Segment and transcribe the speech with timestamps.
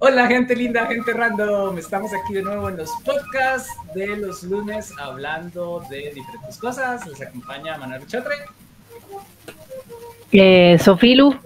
[0.00, 1.76] Hola gente linda, gente random.
[1.76, 7.04] Estamos aquí de nuevo en los podcasts de los lunes hablando de diferentes cosas.
[7.04, 8.36] Les acompaña Manuel Chatre.
[10.30, 11.36] Eh, Sofilu.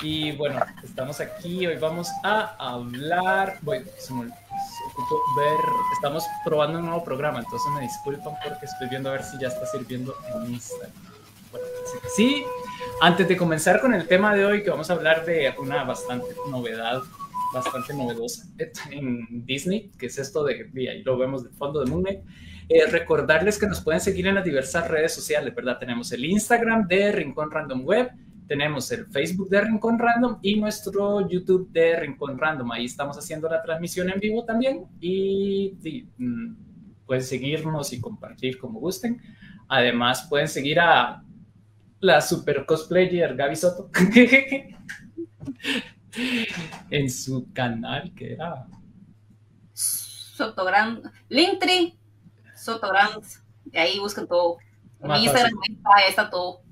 [0.00, 1.66] y bueno, estamos aquí.
[1.66, 3.58] Hoy vamos a hablar.
[3.98, 4.30] Se me ver.
[5.94, 9.48] Estamos probando un nuevo programa, entonces me disculpan porque estoy viendo a ver si ya
[9.48, 11.13] está sirviendo en Instagram.
[11.54, 11.68] Bueno,
[12.16, 12.44] sí.
[13.00, 16.34] Antes de comenzar con el tema de hoy, que vamos a hablar de una bastante
[16.50, 17.02] novedad,
[17.52, 18.48] bastante novedosa
[18.90, 23.58] en Disney, que es esto de, ahí lo vemos de fondo de Moon eh, recordarles
[23.58, 25.78] que nos pueden seguir en las diversas redes sociales, ¿verdad?
[25.78, 28.10] Tenemos el Instagram de Rincón Random Web,
[28.48, 32.72] tenemos el Facebook de Rincón Random y nuestro YouTube de Rincón Random.
[32.72, 35.76] Ahí estamos haciendo la transmisión en vivo también y,
[36.18, 36.56] mm,
[37.06, 39.20] pueden seguirnos y compartir como gusten.
[39.68, 41.23] Además, pueden seguir a
[42.00, 43.90] la super cosplayer Gaby Soto
[46.90, 48.66] en su canal que era
[50.34, 51.96] Sotogrand, Linktree,
[52.56, 53.22] Sotogrand,
[53.70, 54.58] y ahí buscan todo.
[55.00, 55.52] Instagram
[56.08, 56.62] está todo.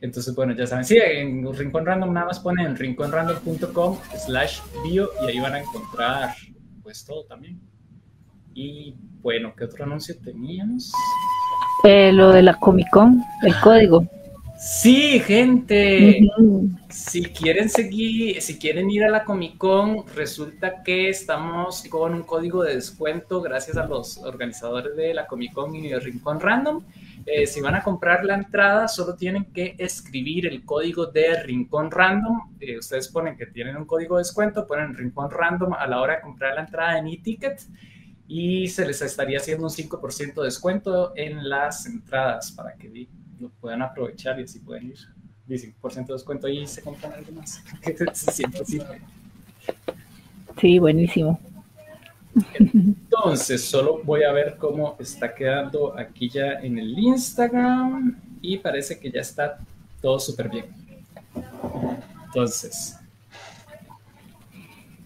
[0.00, 5.30] Entonces, bueno, ya saben, sí, en Rincón Random nada más ponen rinconrandom.com slash bio y
[5.30, 6.34] ahí van a encontrar
[6.82, 7.60] pues todo también.
[8.54, 10.92] Y bueno, ¿qué otro anuncio teníamos?
[11.84, 14.06] Eh, lo de la Comic Con, el código.
[14.56, 16.20] Sí, gente.
[16.88, 22.22] Si quieren seguir, si quieren ir a la Comic Con, resulta que estamos con un
[22.22, 26.84] código de descuento gracias a los organizadores de la Comic Con y el Rincón Random.
[27.26, 31.90] Eh, si van a comprar la entrada, solo tienen que escribir el código de Rincón
[31.90, 32.52] Random.
[32.60, 36.16] Eh, ustedes ponen que tienen un código de descuento, ponen Rincón Random a la hora
[36.16, 37.60] de comprar la entrada en e-ticket
[38.34, 43.06] y se les estaría haciendo un 5% de descuento en las entradas para que
[43.38, 44.98] lo puedan aprovechar y así pueden ir.
[45.46, 47.62] 5% de descuento y se compran algo más.
[50.60, 51.40] Sí, buenísimo.
[52.58, 59.00] Entonces, solo voy a ver cómo está quedando aquí ya en el Instagram y parece
[59.00, 59.58] que ya está
[60.00, 60.66] todo súper bien.
[62.26, 62.96] Entonces,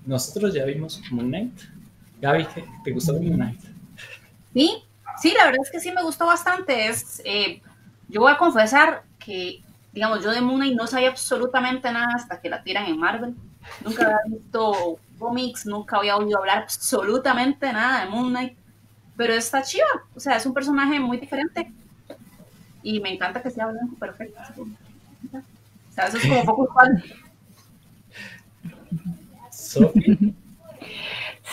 [0.04, 1.75] nosotros ya vimos Moon Knight.
[2.20, 2.46] Gaby,
[2.84, 3.60] ¿te gustó Moon Knight?
[4.52, 4.82] Sí,
[5.20, 6.88] sí, la verdad es que sí me gustó bastante.
[6.88, 7.60] Es, eh,
[8.08, 9.62] yo voy a confesar que,
[9.92, 13.34] digamos, yo de Moon Knight no sabía absolutamente nada hasta que la tiran en Marvel.
[13.84, 18.56] Nunca había visto cómics, nunca había oído hablar absolutamente nada de Moon Knight,
[19.16, 21.72] pero está chiva, o sea, es un personaje muy diferente
[22.82, 24.40] y me encanta que sea blanco perfecto.
[24.62, 27.02] O sea, eso es como poco usual.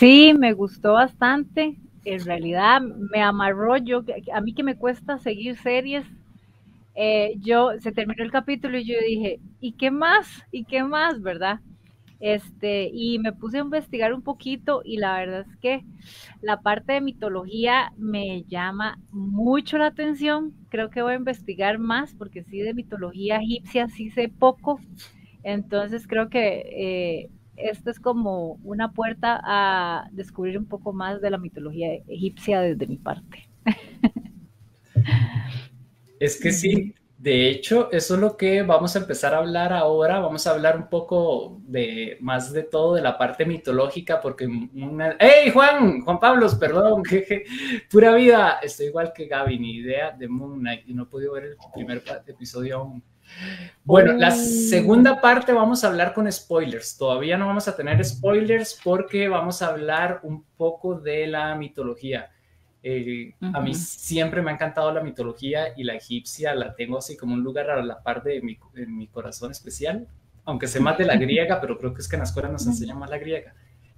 [0.03, 1.77] Sí, me gustó bastante.
[2.03, 4.03] En realidad me amarró yo,
[4.33, 6.05] a mí que me cuesta seguir series,
[6.93, 10.27] eh, yo se terminó el capítulo y yo dije, ¿y qué más?
[10.51, 11.21] ¿Y qué más?
[11.21, 11.61] ¿Verdad?
[12.19, 15.85] Este, y me puse a investigar un poquito y la verdad es que
[16.41, 20.53] la parte de mitología me llama mucho la atención.
[20.67, 24.81] Creo que voy a investigar más porque sí de mitología egipcia sí sé poco.
[25.43, 31.29] Entonces creo que eh, esto es como una puerta a descubrir un poco más de
[31.29, 33.49] la mitología egipcia desde mi parte.
[36.19, 40.19] Es que sí, de hecho, eso es lo que vamos a empezar a hablar ahora.
[40.19, 45.15] Vamos a hablar un poco de más de todo de la parte mitológica, porque una...
[45.19, 46.01] ¡Hey, Juan!
[46.01, 47.45] Juan Pablos, perdón, jeje,
[47.89, 48.59] pura vida.
[48.61, 51.57] Estoy igual que Gaby, ni idea de Moon Knight y no he podido ver el
[51.73, 53.03] primer episodio aún.
[53.83, 56.97] Bueno, la segunda parte vamos a hablar con spoilers.
[56.97, 62.31] Todavía no vamos a tener spoilers porque vamos a hablar un poco de la mitología.
[62.85, 67.15] Eh, a mí siempre me ha encantado la mitología y la egipcia la tengo así
[67.15, 70.05] como un lugar a la par de mi, en mi corazón especial,
[70.43, 72.67] aunque sé más de la griega, pero creo que es que en la escuela nos
[72.67, 73.53] enseñan más la griega.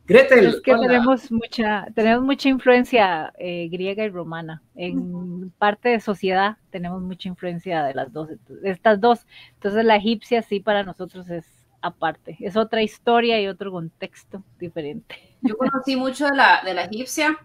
[0.08, 0.46] Gretel.
[0.46, 4.62] Es que tenemos mucha, tenemos mucha influencia eh, griega y romana.
[4.76, 9.26] En parte de sociedad tenemos mucha influencia de las dos, de estas dos.
[9.54, 11.46] Entonces la egipcia sí para nosotros es
[11.82, 15.38] aparte, es otra historia y otro contexto diferente.
[15.42, 17.38] Yo conocí mucho de la, de la egipcia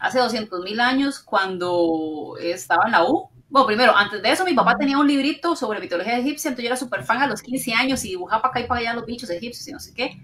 [0.00, 3.30] hace 200 mil años cuando estaba en la U.
[3.48, 6.68] Bueno, primero, antes de eso, mi papá tenía un librito sobre mitología egipcia, entonces yo
[6.68, 9.06] era súper fan a los 15 años y dibujaba para acá y para allá los
[9.06, 10.20] bichos egipcios y no sé qué.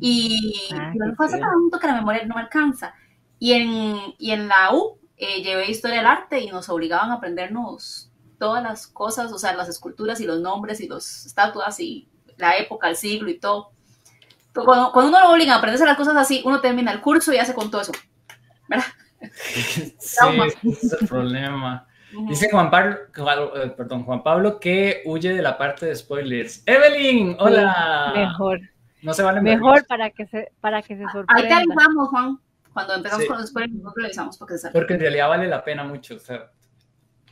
[0.00, 2.94] Y ah, no fue hace tanto que la memoria no me alcanza.
[3.38, 7.14] Y en, y en la U eh, llevé historia del arte y nos obligaban a
[7.14, 12.08] aprendernos todas las cosas, o sea, las esculturas y los nombres y las estatuas y
[12.38, 13.72] la época, el siglo y todo.
[14.54, 17.38] Cuando, cuando uno lo obliga a aprenderse las cosas así, uno termina el curso y
[17.38, 17.92] hace con todo eso.
[18.66, 18.86] ¿Verdad?
[19.98, 20.24] sí,
[20.64, 21.86] ese es el problema.
[22.28, 22.96] Dice Juan Pablo,
[23.56, 26.62] eh, perdón, Juan Pablo que huye de la parte de spoilers.
[26.66, 28.12] Evelyn, hola.
[28.16, 28.60] mejor.
[29.02, 31.34] No se vale Mejor para que se para que se sorprenda.
[31.34, 32.38] Ahí te avisamos, Juan.
[32.72, 35.64] Cuando empezamos con los spoilers, nosotros le avisamos porque se Porque en realidad vale la
[35.64, 36.16] pena mucho.
[36.16, 36.50] O sea,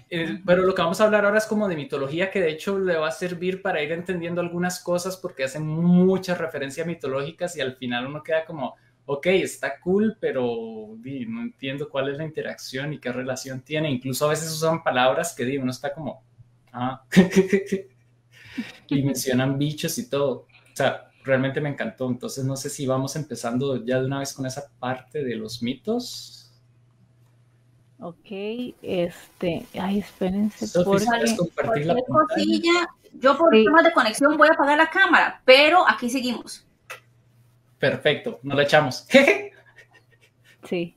[0.09, 2.97] pero lo que vamos a hablar ahora es como de mitología, que de hecho le
[2.97, 7.77] va a servir para ir entendiendo algunas cosas porque hacen muchas referencias mitológicas y al
[7.77, 8.75] final uno queda como,
[9.05, 13.91] ok, está cool, pero no entiendo cuál es la interacción y qué relación tiene.
[13.91, 16.25] Incluso a veces usan palabras que digo, uno está como,
[16.73, 17.05] ah,
[18.89, 20.47] y mencionan bichos y todo.
[20.73, 22.09] O sea, realmente me encantó.
[22.09, 25.63] Entonces no sé si vamos empezando ya de una vez con esa parte de los
[25.63, 26.39] mitos.
[28.01, 28.31] Ok,
[28.83, 30.67] este, ay, espérense.
[30.67, 33.65] Sophie, ¿puedes compartir la cosilla, yo por sí.
[33.65, 36.65] temas de conexión voy a apagar la cámara, pero aquí seguimos.
[37.79, 39.07] Perfecto, nos la echamos.
[40.69, 40.97] sí.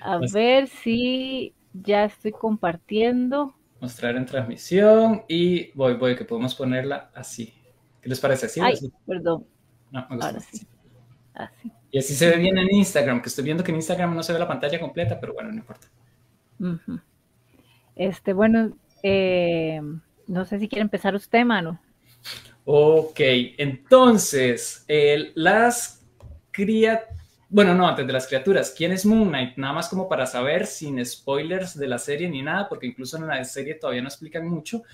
[0.00, 3.54] A pues ver si ya estoy compartiendo.
[3.80, 7.59] Mostrar en transmisión y voy, voy, que podemos ponerla así.
[8.00, 8.46] ¿Qué les parece?
[8.46, 8.60] ¿Así?
[8.60, 8.74] Ay,
[9.06, 9.46] perdón.
[9.90, 10.66] No, me Ahora sí.
[11.34, 11.72] Así.
[11.90, 14.32] Y así se ve bien en Instagram, que estoy viendo que en Instagram no se
[14.32, 15.88] ve la pantalla completa, pero bueno, no importa.
[17.96, 19.80] Este, bueno, eh,
[20.26, 21.80] no sé si quiere empezar usted, mano.
[22.64, 23.18] Ok,
[23.58, 24.84] entonces,
[25.34, 26.06] las
[26.52, 27.06] criaturas,
[27.48, 29.56] bueno, no, antes de las criaturas, ¿quién es Moon Knight?
[29.56, 33.26] Nada más como para saber, sin spoilers de la serie ni nada, porque incluso en
[33.26, 34.84] la serie todavía no explican mucho.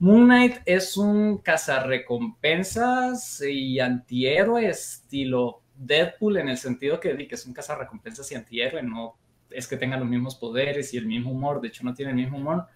[0.00, 7.46] Moon Knight es un cazarrecompensas y antihéroe estilo Deadpool en el sentido que, que es
[7.46, 9.16] un cazarrecompensas y antihéroe, no
[9.50, 12.16] es que tenga los mismos poderes y el mismo humor, de hecho no tiene el
[12.16, 12.66] mismo humor,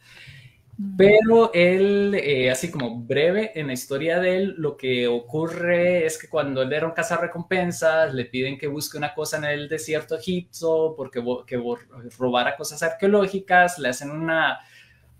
[0.96, 6.18] pero él, eh, así como breve en la historia de él, lo que ocurre es
[6.18, 10.16] que cuando él era un cazarrecompensas, le piden que busque una cosa en el desierto
[10.16, 11.62] egipcio, porque que
[12.18, 14.58] robara cosas arqueológicas, le hacen una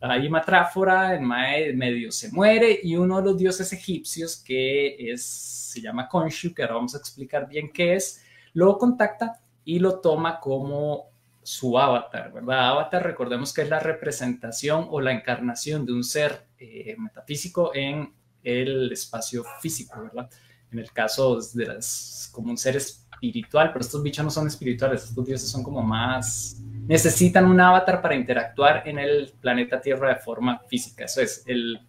[0.03, 5.81] ahí matráfora, en medio se muere, y uno de los dioses egipcios, que es, se
[5.81, 10.41] llama Khonshu, que ahora vamos a explicar bien qué es, lo contacta y lo toma
[10.41, 11.13] como
[11.43, 12.71] su avatar, ¿verdad?
[12.71, 18.13] Avatar, recordemos que es la representación o la encarnación de un ser eh, metafísico en
[18.43, 20.29] el espacio físico, ¿verdad?
[20.71, 25.05] En el caso de las, como un ser espiritual, pero estos bichos no son espirituales,
[25.05, 30.17] estos dioses son como más, necesitan un avatar para interactuar en el planeta Tierra de
[30.17, 31.81] forma física, eso es el,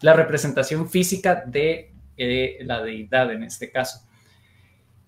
[0.00, 4.06] la representación física de eh, la deidad en este caso.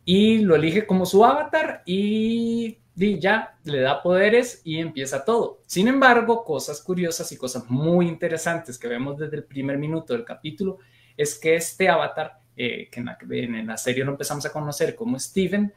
[0.04, 5.60] Y lo elige como su avatar y y ya le da poderes y empieza todo.
[5.66, 10.24] Sin embargo, cosas curiosas y cosas muy interesantes que vemos desde el primer minuto del
[10.24, 10.78] capítulo
[11.16, 15.72] es que este avatar, eh, que en la, serie lo empezamos a conocer como Steven,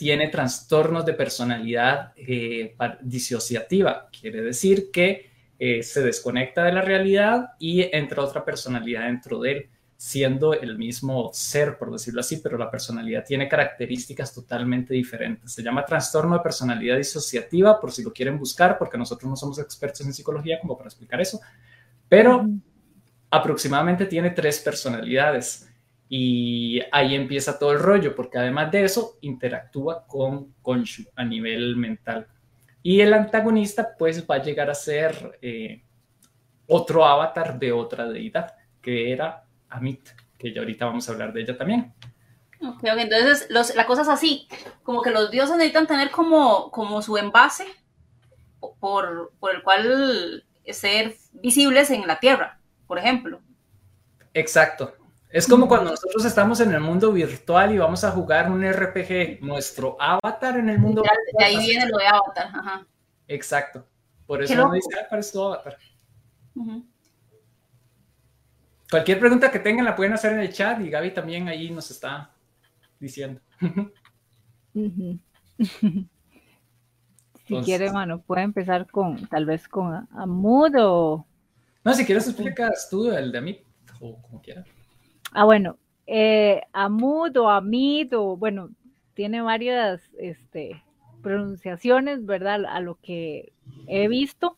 [0.00, 4.08] tiene trastornos de personalidad eh, disociativa.
[4.10, 9.52] Quiere decir que eh, se desconecta de la realidad y entra otra personalidad dentro de
[9.52, 15.52] él siendo el mismo ser, por decirlo así, pero la personalidad tiene características totalmente diferentes.
[15.52, 19.58] Se llama trastorno de personalidad disociativa, por si lo quieren buscar, porque nosotros no somos
[19.58, 21.42] expertos en psicología como para explicar eso,
[22.08, 22.48] pero
[23.30, 25.69] aproximadamente tiene tres personalidades.
[26.12, 31.76] Y ahí empieza todo el rollo, porque además de eso, interactúa con Konshu a nivel
[31.76, 32.26] mental.
[32.82, 35.84] Y el antagonista, pues, va a llegar a ser eh,
[36.66, 41.42] otro avatar de otra deidad, que era Amit, que ya ahorita vamos a hablar de
[41.42, 41.94] ella también.
[42.60, 44.48] Ok, entonces los, la cosa es así,
[44.82, 47.66] como que los dioses necesitan tener como, como su envase
[48.80, 53.40] por, por el cual ser visibles en la Tierra, por ejemplo.
[54.34, 54.99] Exacto.
[55.30, 59.40] Es como cuando nosotros estamos en el mundo virtual y vamos a jugar un RPG,
[59.42, 61.18] nuestro avatar en el mundo virtual.
[61.38, 62.84] De ahí viene lo de avatar, ajá.
[63.28, 63.86] Exacto.
[64.26, 65.78] Por eso uno dice, ah, es tu avatar.
[68.90, 71.92] Cualquier pregunta que tengan la pueden hacer en el chat y Gaby también ahí nos
[71.92, 72.32] está
[72.98, 73.40] diciendo.
[74.74, 75.20] si
[77.64, 81.24] quiere, mano, puede empezar con, tal vez con Amud o...
[81.84, 83.60] No, si quieres explicas tú el de Amit,
[84.00, 84.66] o como quieras.
[85.32, 88.70] Ah, bueno, eh, Amud o Amit, o bueno,
[89.14, 90.82] tiene varias este,
[91.22, 92.64] pronunciaciones, ¿verdad?
[92.66, 93.52] A lo que
[93.86, 94.56] he visto.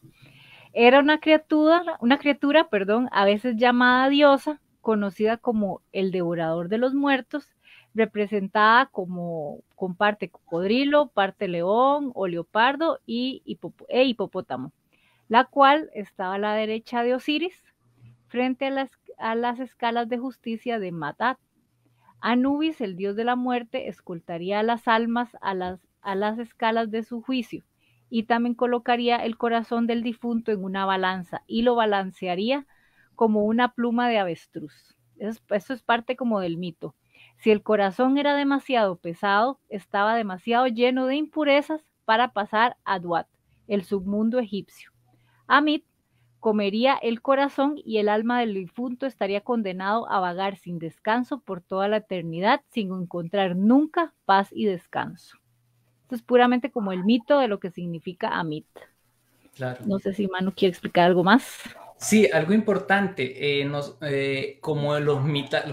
[0.73, 6.79] Era una criatura, una criatura, perdón, a veces llamada diosa, conocida como el devorador de
[6.79, 7.47] los muertos,
[7.95, 13.43] representada como con parte cocodrilo, parte león o leopardo y
[13.89, 14.73] e hipopótamo,
[15.29, 17.72] la cual estaba a la derecha de Osiris,
[18.33, 21.39] frente a las, a las escalas de justicia de Matat.
[22.19, 27.03] Anubis, el dios de la muerte, escoltaría las almas a las, a las escalas de
[27.03, 27.63] su juicio
[28.09, 32.67] y también colocaría el corazón del difunto en una balanza y lo balancearía
[33.17, 34.97] como una pluma de avestruz.
[35.19, 36.95] Eso, es parte como del mito.
[37.37, 43.29] Si el corazón era demasiado pesado, estaba demasiado lleno de impurezas para pasar a Duat,
[43.69, 44.91] el submundo egipcio.
[45.47, 45.85] Amit
[46.43, 51.61] comería el corazón y el alma del difunto estaría condenado a vagar sin descanso por
[51.61, 55.39] toda la eternidad sin encontrar nunca paz y descanso.
[56.03, 58.67] Esto es puramente como el mito de lo que significa Amit.
[59.87, 61.61] No sé si Manu quiere explicar algo más.
[61.97, 63.71] Sí, algo importante, eh,
[64.01, 65.21] eh, como, los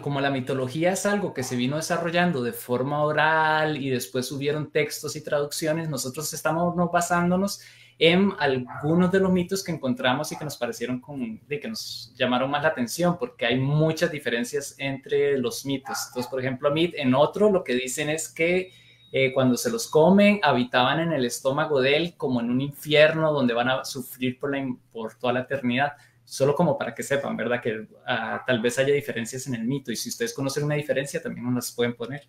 [0.04, 4.70] como la mitología es algo que se vino desarrollando de forma oral y después hubieron
[4.70, 7.62] textos y traducciones, nosotros estamos basándonos
[8.00, 12.50] en algunos de los mitos que encontramos y que nos parecieron con, que nos llamaron
[12.50, 16.08] más la atención, porque hay muchas diferencias entre los mitos.
[16.08, 18.72] Entonces, por ejemplo, mit, en otro lo que dicen es que
[19.12, 23.34] eh, cuando se los comen, habitaban en el estómago de él como en un infierno
[23.34, 25.92] donde van a sufrir por, la, por toda la eternidad.
[26.24, 27.60] Solo como para que sepan, ¿verdad?
[27.62, 31.22] Que ah, tal vez haya diferencias en el mito y si ustedes conocen una diferencia,
[31.22, 32.28] también nos las pueden poner.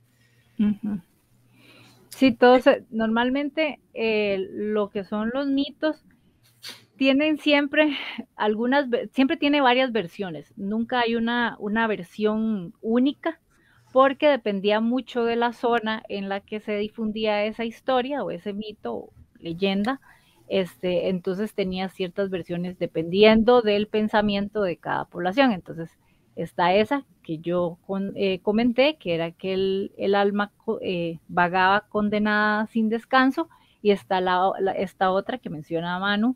[2.20, 6.04] Sí, todos, normalmente eh, lo que son los mitos
[6.98, 7.96] tienen siempre
[8.36, 13.40] algunas, siempre tiene varias versiones, nunca hay una, una versión única
[13.90, 18.52] porque dependía mucho de la zona en la que se difundía esa historia o ese
[18.52, 20.02] mito o leyenda.
[20.46, 25.52] Este, entonces tenía ciertas versiones dependiendo del pensamiento de cada población.
[25.52, 25.90] Entonces
[26.36, 27.78] está esa que yo
[28.16, 33.48] eh, comenté, que era que el, alma eh, vagaba condenada sin descanso,
[33.82, 36.34] y está la, esta otra que menciona Manu,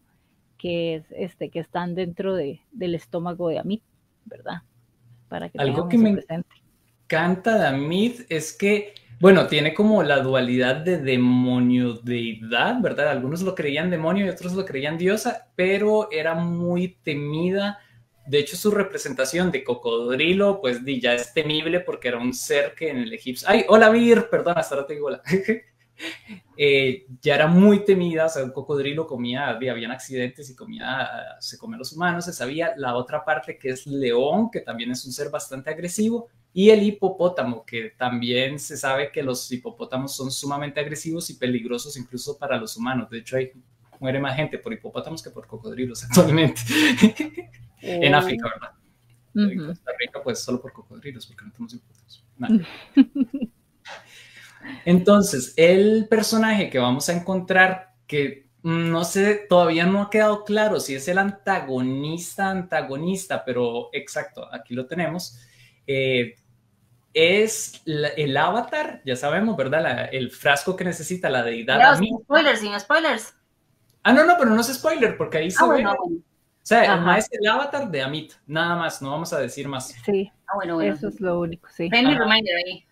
[0.57, 3.83] que es este, que están dentro de, del estómago de Amit,
[4.25, 4.63] ¿verdad?
[5.29, 6.55] Para que Algo que me, presente
[7.09, 13.09] canta Damit es que, bueno, tiene como la dualidad de demonio deidad, ¿verdad?
[13.09, 17.81] Algunos lo creían demonio y otros lo creían diosa, pero era muy temida.
[18.26, 22.88] De hecho, su representación de cocodrilo, pues ya es temible porque era un ser que
[22.88, 23.49] en el egipcio.
[23.49, 24.28] ¡Ay, hola, Vir!
[24.31, 25.23] Perdón, hasta ahora te digo hola.
[26.57, 31.09] Eh, ya era muy temida, o sea, un cocodrilo comía, habían accidentes y comía,
[31.40, 32.75] se comía a los humanos, se sabía.
[32.76, 36.83] La otra parte que es león, que también es un ser bastante agresivo, y el
[36.85, 42.57] hipopótamo, que también se sabe que los hipopótamos son sumamente agresivos y peligrosos incluso para
[42.57, 43.11] los humanos.
[43.11, 43.50] De hecho, hay,
[43.99, 46.61] muere más gente por hipopótamos que por cocodrilos actualmente.
[47.85, 48.19] en oh.
[48.19, 48.71] África, ¿verdad?
[49.35, 52.25] En Costa Rica, pues solo por cocodrilos, porque no tenemos hipopótamos.
[54.85, 60.81] Entonces, el personaje que vamos a encontrar, que no sé, todavía no ha quedado claro
[60.81, 65.38] si es el antagonista, antagonista, pero exacto, aquí lo tenemos.
[65.87, 66.37] Eh,
[67.12, 70.09] es el avatar, ya sabemos, ¿verdad?
[70.11, 71.79] el frasco que necesita la deidad.
[71.79, 73.35] No, sin spoilers, sin spoilers.
[74.03, 75.85] Ah, no, no, pero no es spoiler, porque ahí se ah, ve.
[76.66, 79.88] Sea, es el avatar de Amit, nada más, no vamos a decir más.
[80.04, 80.94] Sí, ah, bueno, bueno.
[80.94, 81.90] eso es lo único, sí.
[81.90, 82.87] reminder ahí.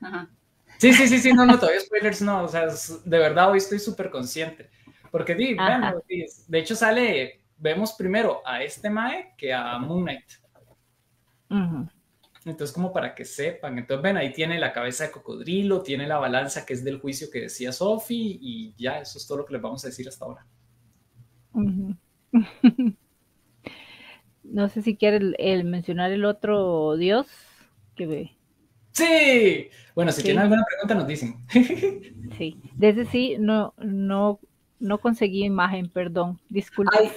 [0.79, 3.79] Sí, sí, sí, sí, no, no, todavía spoilers no, o sea, de verdad hoy estoy
[3.79, 4.69] súper consciente.
[5.11, 6.03] Porque, di, bueno,
[6.49, 10.25] de hecho sale, vemos primero a este Mae que a Moon Knight.
[12.45, 16.19] Entonces, como para que sepan, entonces ven, ahí tiene la cabeza de cocodrilo, tiene la
[16.19, 19.53] balanza que es del juicio que decía Sofi y ya, eso es todo lo que
[19.53, 20.47] les vamos a decir hasta ahora.
[24.45, 27.27] no sé si quiere el, mencionar el otro dios
[27.95, 28.37] que ve.
[28.93, 31.37] Sí, bueno, si tienen alguna pregunta nos dicen.
[32.39, 34.41] sí, desde sí no, no,
[34.79, 37.11] no conseguí imagen, perdón, disculpen.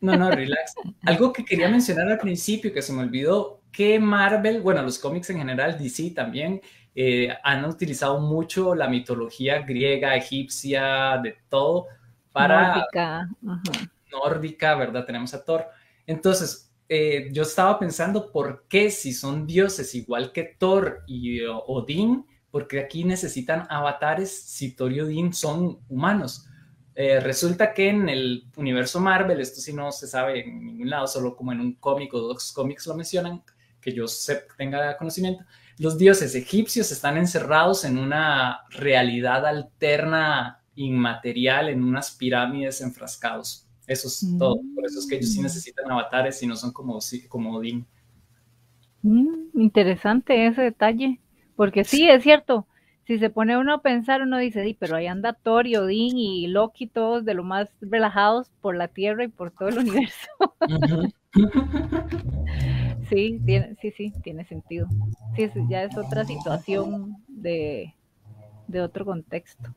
[0.00, 0.74] No, no, relax.
[1.04, 5.28] Algo que quería mencionar al principio que se me olvidó, que Marvel, bueno, los cómics
[5.30, 6.60] en general, DC también,
[6.94, 11.86] eh, han utilizado mucho la mitología griega, egipcia, de todo,
[12.32, 12.76] para...
[12.76, 13.28] Nórdica.
[14.10, 15.04] Nórdica, ¿verdad?
[15.04, 15.66] Tenemos a Thor.
[16.06, 22.26] Entonces, eh, yo estaba pensando, ¿por qué si son dioses igual que Thor y Odín?
[22.50, 26.46] Porque aquí necesitan avatares si Thor y Odín son humanos.
[26.94, 31.06] Eh, resulta que en el universo Marvel, esto sí no se sabe en ningún lado,
[31.06, 33.42] solo como en un cómic o dos cómics lo mencionan,
[33.80, 35.44] que yo sé, tenga conocimiento,
[35.78, 43.69] los dioses egipcios están encerrados en una realidad alterna, inmaterial, en unas pirámides enfrascados.
[43.90, 44.60] Eso es todo.
[44.72, 45.42] Por eso es que ellos sí mm.
[45.42, 47.84] necesitan avatares y no son como, como Odín.
[49.02, 51.18] Mm, interesante ese detalle,
[51.56, 52.68] porque sí, es cierto,
[53.04, 56.16] si se pone uno a pensar, uno dice, sí, pero ahí anda Thor y Odín
[56.16, 60.28] y Loki, todos de lo más relajados por la Tierra y por todo el universo.
[63.08, 64.86] sí, tiene, sí, sí, tiene sentido.
[65.34, 67.92] Sí, ya es otra situación de,
[68.68, 69.74] de otro contexto.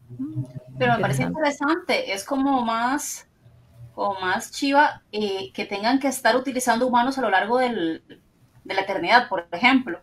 [0.78, 3.28] Pero me parece interesante, es como más,
[3.94, 8.04] como más chiva eh, que tengan que estar utilizando humanos a lo largo del,
[8.64, 10.00] de la eternidad, por ejemplo,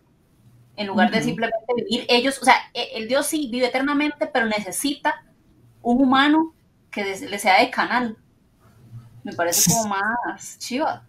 [0.75, 4.45] en lugar de simplemente vivir ellos, o sea, e, el Dios sí vive eternamente, pero
[4.45, 5.23] necesita
[5.81, 6.53] un humano
[6.89, 8.17] que le sea de canal.
[9.23, 11.05] Me parece como más chiva.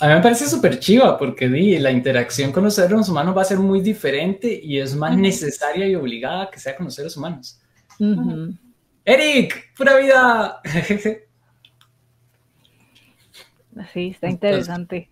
[0.00, 3.42] A mí me parece súper chiva porque di, la interacción con los seres humanos va
[3.42, 7.16] a ser muy diferente y es más necesaria y obligada que sea con los seres
[7.16, 7.60] humanos.
[9.04, 10.60] Eric, pura vida.
[13.92, 15.10] sí, está interesante.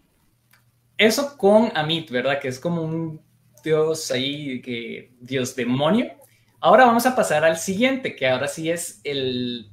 [0.96, 2.40] eso con Amit, ¿verdad?
[2.40, 3.20] Que es como un
[3.64, 6.12] dios ahí, que dios demonio.
[6.60, 9.70] Ahora vamos a pasar al siguiente, que ahora sí es el,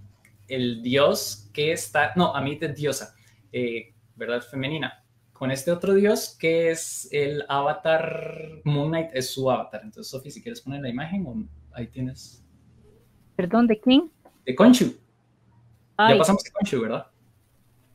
[0.48, 3.16] el dios que está, no, Amit es diosa.
[3.52, 4.42] Eh, ¿verdad?
[4.42, 5.04] Femenina,
[5.34, 9.82] con este otro dios que es el avatar, Moon Knight es su avatar.
[9.84, 12.44] Entonces, Sofi, si quieres poner la imagen, ahí tienes.
[13.36, 14.12] ¿Perdón, de quién?
[14.46, 14.98] De Conchu.
[15.98, 17.08] Ya pasamos de Conchu, ¿verdad?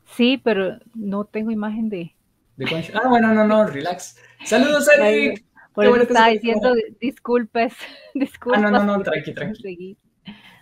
[0.07, 2.15] Sí, pero no tengo imagen de...
[2.57, 2.93] De.
[2.95, 4.17] Ah, bueno, no, no, relax.
[4.45, 5.45] Saludos, Eric.
[5.75, 7.75] Por eso estaba diciendo disculpes,
[8.15, 8.63] disculpas.
[8.65, 9.99] Ah, no, no, no, tranqui, tranqui.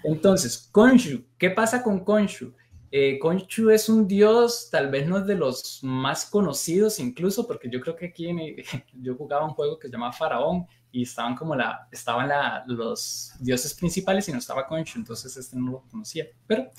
[0.05, 2.55] Entonces, Conchu, ¿qué pasa con Conchu?
[2.91, 7.71] Eh, Conchu es un dios, tal vez no es de los más conocidos incluso, porque
[7.71, 8.29] yo creo que aquí
[8.95, 13.33] yo jugaba un juego que se llamaba Faraón y estaban como la, estaban la, los
[13.41, 16.27] dioses principales y no estaba Conchu, entonces este no lo conocía.
[16.47, 16.71] Pero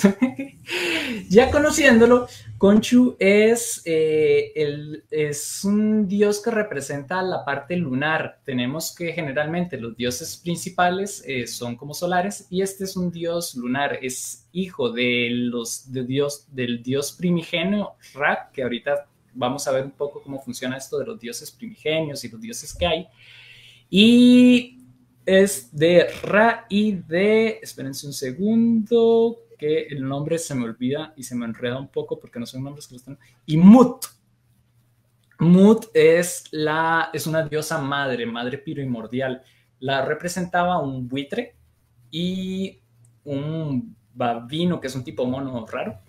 [1.29, 2.27] ya conociéndolo,
[2.59, 8.39] Conchu es, eh, el, es un dios que representa la parte lunar.
[8.45, 13.55] Tenemos que generalmente los dioses principales eh, son como solares y este es un dios
[13.55, 19.71] lunar, es hijo de los, de dios, del dios primigenio Ra, que ahorita vamos a
[19.71, 23.07] ver un poco cómo funciona esto de los dioses primigenios y los dioses que hay.
[23.89, 24.79] Y
[25.25, 31.23] es de Ra y de, espérense un segundo, que el nombre se me olvida y
[31.23, 33.19] se me enreda un poco porque no son nombres que lo están.
[33.45, 34.05] Y Mut.
[35.39, 39.41] Mut es, la, es una diosa madre, madre primordial.
[39.79, 41.55] La representaba un buitre
[42.11, 42.79] y
[43.23, 45.99] un babino, que es un tipo mono raro.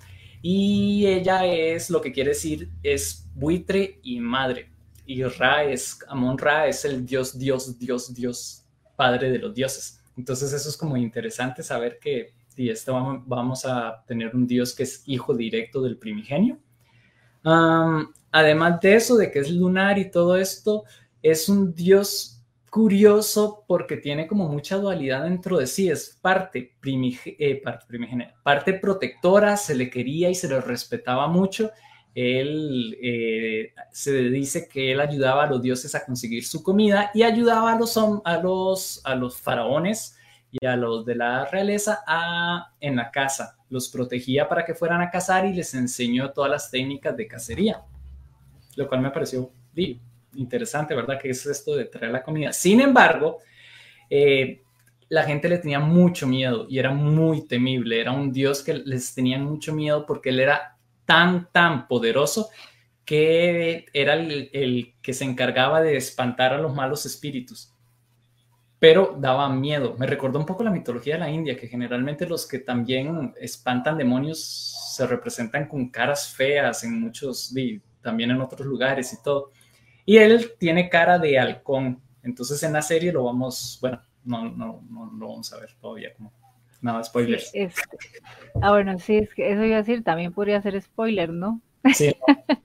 [0.43, 4.74] Y ella es, lo que quiere decir, es buitre y madre
[5.07, 8.65] y Ra es, Amon Ra es el dios, dios, dios, dios,
[8.97, 10.01] padre de los dioses.
[10.17, 14.85] Entonces eso es como interesante saber que y esto vamos a tener un dios que
[14.85, 16.59] es hijo directo del primigenio.
[17.43, 20.85] además de eso, de que es lunar y todo esto,
[21.23, 27.61] es un dios curioso porque tiene como mucha dualidad dentro de sí, es parte, eh,
[27.63, 31.71] parte primigenia, parte protectora, se le quería y se le respetaba mucho,
[32.15, 37.23] él eh, se dice que él ayudaba a los dioses a conseguir su comida y
[37.23, 40.17] ayudaba a los, a los, a los faraones
[40.51, 43.57] y a los de la realeza a, en la casa.
[43.69, 47.83] Los protegía para que fueran a cazar y les enseñó todas las técnicas de cacería,
[48.77, 49.51] lo cual me pareció
[50.37, 51.19] interesante, ¿verdad?
[51.21, 52.53] Que es esto de traer la comida.
[52.53, 53.39] Sin embargo,
[54.09, 54.63] eh,
[55.09, 58.01] la gente le tenía mucho miedo y era muy temible.
[58.01, 60.74] Era un dios que les tenía mucho miedo porque él era
[61.05, 62.51] tan, tan poderoso
[63.05, 67.73] que era el, que se encargaba de espantar a los malos espíritus.
[68.79, 69.95] Pero daba miedo.
[69.99, 73.99] Me recordó un poco la mitología de la India, que generalmente los que también espantan
[73.99, 77.55] demonios se representan con caras feas en muchos,
[78.03, 79.51] también en otros lugares y todo.
[80.05, 82.03] Y él tiene cara de halcón.
[82.23, 86.11] Entonces en la serie lo vamos, bueno, no, no, no lo vamos a ver todavía
[86.85, 87.51] no, spoilers.
[88.61, 91.63] ah, bueno, sí, es que eso iba a decir, también podría ser spoiler, ¿no?
[91.95, 92.15] Sí,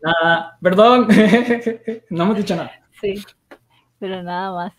[0.02, 1.08] nada, perdón,
[2.10, 2.72] no hemos dicho nada.
[3.00, 3.24] Sí,
[3.98, 4.74] pero nada más.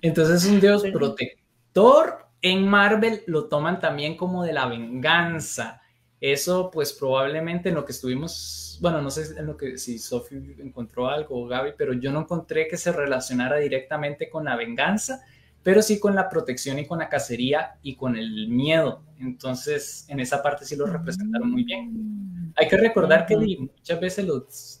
[0.00, 2.26] Entonces es un dios protector.
[2.40, 5.82] En Marvel lo toman también como de la venganza.
[6.18, 10.56] Eso, pues probablemente en lo que estuvimos, bueno, no sé en lo que si Sophie
[10.60, 15.22] encontró algo o Gaby, pero yo no encontré que se relacionara directamente con la venganza,
[15.64, 19.02] pero sí con la protección y con la cacería y con el miedo.
[19.18, 21.90] Entonces, en esa parte sí lo representaron muy bien.
[21.92, 22.52] Mm.
[22.56, 24.80] Hay que recordar que muchas veces los,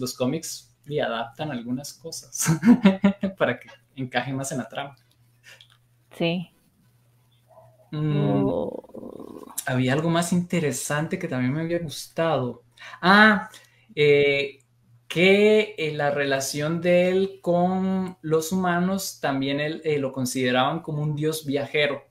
[0.00, 2.58] los cómics le adaptan algunas cosas
[3.38, 4.96] para que encaje más en la trama.
[6.16, 6.50] Sí.
[7.92, 9.54] Mm, oh.
[9.66, 12.62] Había algo más interesante que también me había gustado.
[13.02, 13.50] Ah,
[13.94, 14.58] eh,
[15.14, 21.04] que eh, la relación de él con los humanos también él, eh, lo consideraban como
[21.04, 22.02] un dios viajero,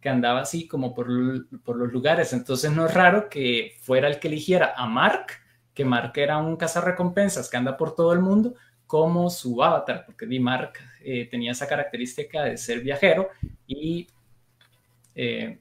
[0.00, 2.32] que andaba así como por, los lugares.
[2.32, 5.34] Entonces no es raro que fuera el que eligiera a Mark,
[5.72, 8.56] que Mark era un cazarrecompensas que anda por todo el mundo,
[8.88, 10.72] como su avatar, porque Di Mark
[11.04, 13.28] eh, tenía esa característica de ser viajero
[13.68, 14.08] y
[15.14, 15.60] eh,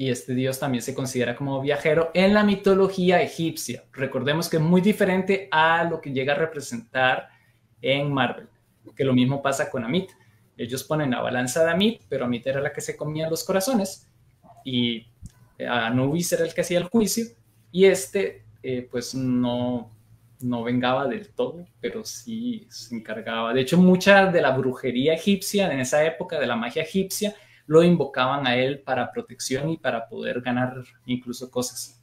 [0.00, 3.84] y este dios también se considera como viajero en la mitología egipcia.
[3.92, 7.28] Recordemos que es muy diferente a lo que llega a representar
[7.82, 8.48] en Marvel,
[8.96, 10.08] que lo mismo pasa con Amit.
[10.56, 14.10] Ellos ponen la balanza de Amit, pero Amit era la que se comía los corazones
[14.64, 15.06] y
[15.68, 17.26] Anubis era el que hacía el juicio
[17.70, 19.90] y este eh, pues no,
[20.40, 23.52] no vengaba del todo, pero sí se encargaba.
[23.52, 27.34] De hecho, mucha de la brujería egipcia en esa época, de la magia egipcia,
[27.70, 32.02] lo invocaban a él para protección y para poder ganar incluso cosas.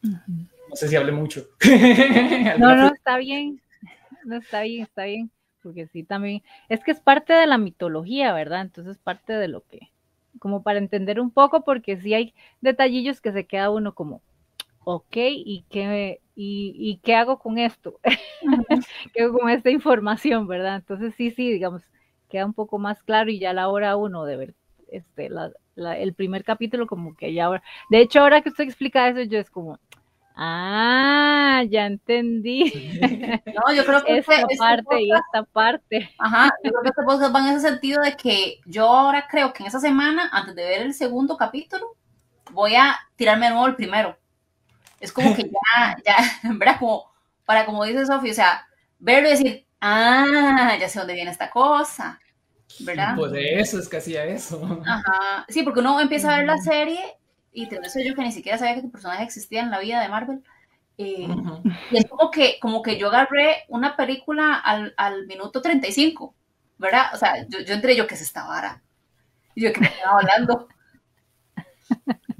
[0.00, 0.16] No
[0.72, 1.44] sé si hablé mucho.
[2.58, 3.60] no, no, está bien.
[4.24, 5.30] No, está bien, está bien.
[5.62, 6.42] Porque sí, también.
[6.70, 8.62] Es que es parte de la mitología, ¿verdad?
[8.62, 9.90] Entonces, parte de lo que.
[10.38, 14.22] Como para entender un poco, porque sí hay detallillos que se queda uno como,
[14.84, 18.00] ok, ¿y qué, y, qué hago con esto?
[19.12, 20.76] ¿Qué hago con esta información, verdad?
[20.76, 21.82] Entonces, sí, sí, digamos,
[22.30, 24.54] queda un poco más claro y ya la hora uno de ver
[24.88, 25.28] este,
[25.76, 29.38] el primer capítulo como que ya ahora, de hecho ahora que usted explica eso yo
[29.38, 29.78] es como,
[30.36, 32.72] ah, ya entendí.
[33.54, 36.10] No, yo creo que esta este, parte y esta parte.
[36.18, 39.52] Ajá, yo creo que este podcast va en ese sentido de que yo ahora creo
[39.52, 41.94] que en esa semana, antes de ver el segundo capítulo,
[42.52, 44.16] voy a tirarme de nuevo el primero.
[44.98, 46.16] Es como que ya, ya,
[46.58, 46.78] ¿verdad?
[46.78, 47.10] Como,
[47.44, 48.66] para como dice Sofía, o sea,
[48.98, 52.20] verlo y decir, ah, ya sé dónde viene esta cosa,
[52.80, 53.14] ¿verdad?
[53.16, 54.82] Pues de eso es que hacía eso.
[54.86, 57.00] Ajá, sí, porque uno empieza a ver la serie
[57.52, 60.00] y te eso yo que ni siquiera sabía que tu personaje existía en la vida
[60.00, 60.42] de Marvel.
[60.98, 61.26] Eh,
[61.90, 66.34] y es como que, como que yo agarré una película al, al minuto 35,
[66.78, 67.06] ¿verdad?
[67.14, 68.82] O sea, yo, yo entré yo, que es esta vara?
[69.54, 70.68] Y yo que me estaba hablando.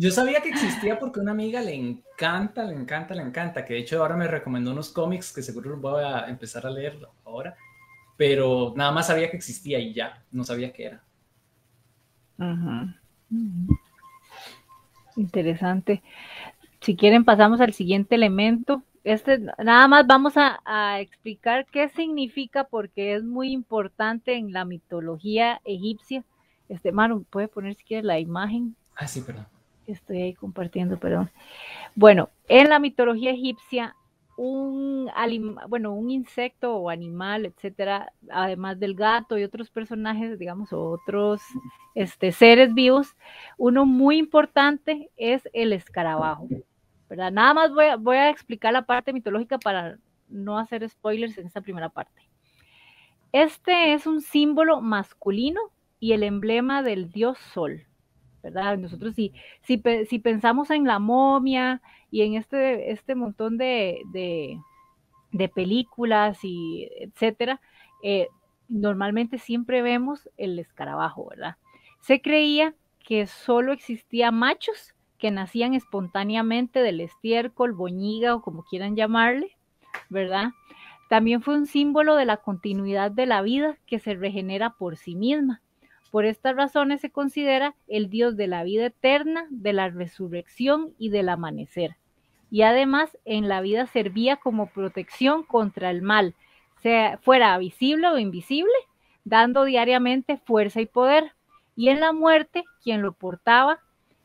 [0.01, 3.81] Yo sabía que existía porque una amiga le encanta, le encanta, le encanta, que de
[3.81, 7.55] hecho ahora me recomendó unos cómics que seguro voy a empezar a leer ahora,
[8.17, 11.05] pero nada más sabía que existía y ya, no sabía qué era.
[15.17, 16.03] Interesante.
[16.81, 18.83] Si quieren pasamos al siguiente elemento.
[19.05, 24.65] Este, nada más vamos a, a explicar qué significa porque es muy importante en la
[24.65, 26.25] mitología egipcia.
[26.71, 28.77] Este, Manu, ¿puede poner si quiere la imagen?
[28.97, 29.47] Ah, sí, perdón
[29.93, 31.31] estoy ahí compartiendo, perdón.
[31.95, 33.97] Bueno, en la mitología egipcia,
[34.37, 35.11] un,
[35.69, 41.43] bueno, un insecto o animal, etcétera, además del gato y otros personajes, digamos, otros
[41.95, 43.17] este, seres vivos,
[43.59, 46.49] uno muy importante es el escarabajo.
[47.11, 47.33] ¿verdad?
[47.33, 49.99] Nada más voy a, voy a explicar la parte mitológica para
[50.29, 52.23] no hacer spoilers en esta primera parte.
[53.33, 55.61] Este es un símbolo masculino
[55.99, 57.85] y el emblema del dios Sol.
[58.43, 58.79] ¿Verdad?
[58.79, 59.79] Nosotros si, si,
[60.19, 67.61] pensamos en la momia y en este, este montón de, de, películas y etcétera,
[68.03, 68.29] eh,
[68.69, 71.57] normalmente siempre vemos el escarabajo, ¿verdad?
[72.01, 78.97] Se creía que solo existía machos que nacían espontáneamente del estiércol, boñiga o como quieran
[78.97, 79.57] llamarle,
[80.09, 80.51] ¿verdad?
[81.09, 85.17] También fue un símbolo de la continuidad de la vida que se regenera por sí
[85.17, 85.61] misma.
[86.11, 91.11] Por estas razones se considera el Dios de la vida eterna, de la resurrección y
[91.11, 91.97] del amanecer.
[92.51, 96.35] Y además en la vida servía como protección contra el mal,
[96.83, 98.73] sea fuera visible o invisible,
[99.25, 101.33] dando diariamente fuerza y poder.
[101.77, 103.79] Y en la muerte, quien lo portaba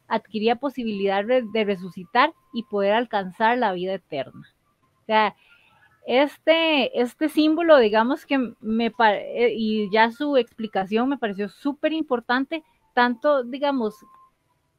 [0.07, 4.47] adquiría posibilidad de resucitar y poder alcanzar la vida eterna.
[5.01, 5.35] O sea,
[6.05, 12.63] este, este símbolo, digamos que me eh, y ya su explicación me pareció súper importante,
[12.93, 13.95] tanto, digamos,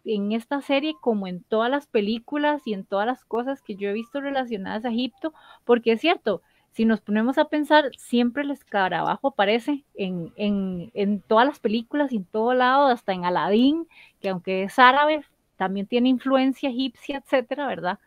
[0.04, 3.88] en esta serie como en todas las películas y en todas las cosas que yo
[3.88, 5.34] he visto relacionadas a Egipto,
[5.64, 11.20] porque es cierto, si nos ponemos a pensar, siempre el escarabajo aparece en, en, en
[11.22, 13.88] todas las películas y en todo lado, hasta en Aladín,
[14.20, 15.24] que aunque es árabe,
[15.56, 17.98] también tiene influencia egipcia, etcétera, ¿verdad?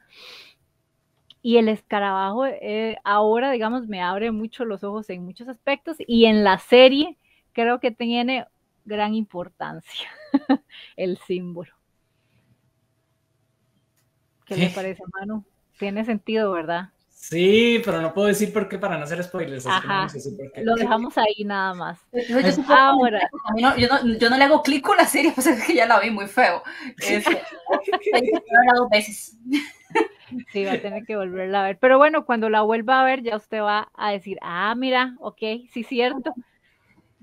[1.41, 6.25] Y el escarabajo eh, ahora, digamos, me abre mucho los ojos en muchos aspectos y
[6.25, 7.17] en la serie
[7.53, 8.45] creo que tiene
[8.85, 10.09] gran importancia
[10.97, 11.71] el símbolo.
[14.45, 15.45] ¿Qué, le parece, Manu?
[15.77, 16.89] Tiene sentido, ¿verdad?
[17.19, 19.67] Sí, pero no puedo decir por qué para no hacer spoilers.
[19.67, 20.07] Ajá,
[20.63, 21.99] lo dejamos ahí nada más.
[22.13, 22.39] Yo,
[22.73, 23.29] Ahora.
[23.57, 25.85] No, yo, no, yo, no, le hago clic con la serie, pues es que ya
[25.85, 26.63] la vi muy feo.
[26.97, 29.37] Es, dos veces.
[30.51, 31.79] Sí, va a tener que volverla a ver.
[31.79, 35.41] Pero bueno, cuando la vuelva a ver, ya usted va a decir, ah, mira, ok,
[35.71, 36.33] sí, cierto.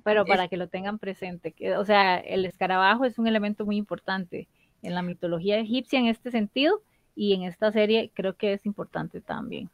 [0.05, 3.77] Pero para que lo tengan presente, que, o sea, el escarabajo es un elemento muy
[3.77, 4.47] importante
[4.83, 6.81] en la mitología egipcia en este sentido
[7.17, 9.69] y en esta serie creo que es importante también.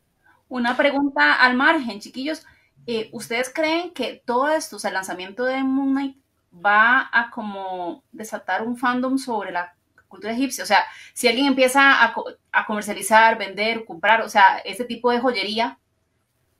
[0.48, 2.46] Una pregunta al margen, chiquillos.
[2.86, 6.16] Eh, ¿Ustedes creen que todo esto, o sea, el lanzamiento de Moon Knight,
[6.54, 9.74] va a como desatar un fandom sobre la
[10.12, 10.62] cultura egipcia.
[10.64, 12.14] O sea, si alguien empieza a,
[12.53, 15.79] a comercializar, vender, comprar, o sea, ese tipo de joyería,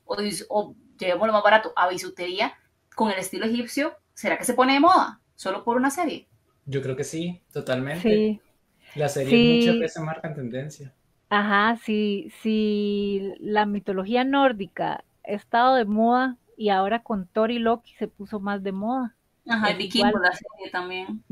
[0.05, 0.17] o,
[0.49, 2.55] o llevémoslo más barato, a bisutería,
[2.97, 5.21] con el estilo egipcio, ¿será que se pone de moda?
[5.37, 6.29] ¿Solo por una serie?
[6.67, 8.03] Yo creo que sí, totalmente.
[8.09, 8.41] Sí.
[8.95, 10.93] La serie muchas veces marca tendencia.
[11.31, 17.59] Ajá, sí, sí, la mitología nórdica ha estado de moda y ahora con Thor y
[17.59, 19.17] Loki se puso más de moda.
[19.49, 21.23] Ajá, el vikingo, la serie también.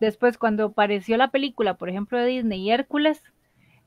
[0.00, 3.22] Después, cuando apareció la película, por ejemplo, de Disney y Hércules,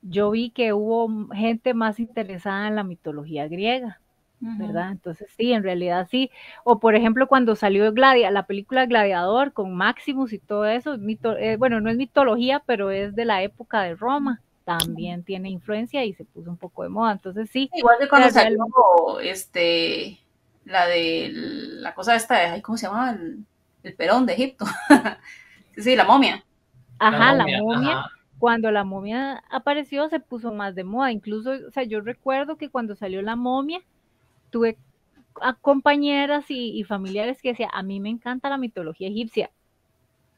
[0.02, 4.00] yo vi que hubo gente más interesada en la mitología griega,
[4.40, 4.92] ¿verdad?
[4.92, 6.32] Entonces, sí, en realidad sí.
[6.64, 10.96] O, por ejemplo, cuando salió Gladia, la película Gladiador con Maximus y todo eso,
[11.40, 14.42] eh, bueno, no es mitología, pero es de la época de Roma.
[14.64, 17.12] También tiene influencia y se puso un poco de moda.
[17.14, 17.70] Entonces, sí.
[17.74, 20.20] Igual de cuando salió este,
[20.66, 23.12] la de la cosa esta, de, ¿cómo se llama?
[23.12, 23.46] El,
[23.84, 24.66] el Perón de Egipto.
[25.78, 26.44] sí, la momia.
[27.00, 28.06] Ajá, la momia.
[28.38, 31.12] Cuando la momia apareció se puso más de moda.
[31.12, 33.82] Incluso, o sea, yo recuerdo que cuando salió la momia,
[34.50, 34.78] tuve
[35.42, 39.52] a compañeras y, familiares que decían, a mí me encanta la mitología egipcia.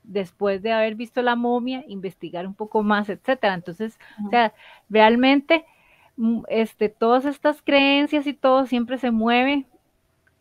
[0.03, 3.53] Después de haber visto la momia, investigar un poco más, etcétera.
[3.53, 4.53] Entonces, o sea,
[4.89, 5.65] realmente,
[6.17, 9.65] mm, este, todas estas creencias y todo siempre se mueve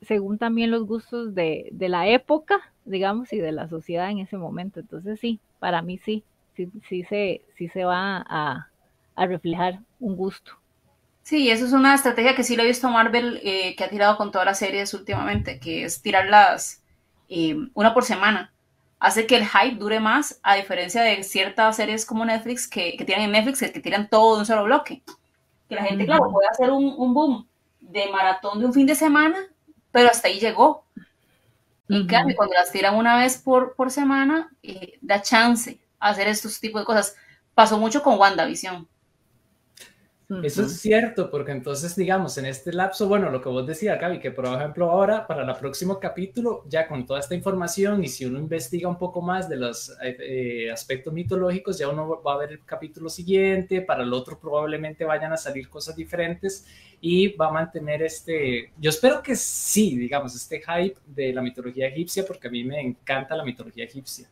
[0.00, 4.36] según también los gustos de, de la época digamos, y de la sociedad en ese
[4.36, 4.80] momento.
[4.80, 6.24] Entonces sí, para mí sí,
[6.56, 8.68] sí, sí, se, sí se va a,
[9.16, 10.52] reflejar un gusto.
[11.22, 14.16] Sí, eso es una estrategia que sí lo he visto Marvel eh, que ha tirado
[14.16, 16.82] con todas las series últimamente, que es tirarlas
[17.28, 18.52] eh, una por semana.
[18.98, 23.04] Hace que el hype dure más, a diferencia de ciertas series como Netflix que, que
[23.04, 25.02] tienen en Netflix que, tiran todo de un solo bloque.
[25.68, 27.46] Que la gente, claro, puede hacer un, un boom
[27.80, 29.38] de maratón de un fin de semana,
[29.90, 30.84] pero hasta ahí llegó.
[31.88, 36.28] En cambio, cuando las tiran una vez por, por semana, eh, da chance a hacer
[36.28, 37.16] estos tipos de cosas.
[37.54, 38.88] Pasó mucho con WandaVision.
[40.42, 44.20] Eso es cierto, porque entonces, digamos, en este lapso, bueno, lo que vos decías, Gaby,
[44.20, 48.24] que por ejemplo ahora, para el próximo capítulo, ya con toda esta información y si
[48.24, 52.52] uno investiga un poco más de los eh, aspectos mitológicos, ya uno va a ver
[52.52, 56.66] el capítulo siguiente, para el otro probablemente vayan a salir cosas diferentes
[57.00, 61.88] y va a mantener este, yo espero que sí, digamos, este hype de la mitología
[61.88, 64.28] egipcia, porque a mí me encanta la mitología egipcia.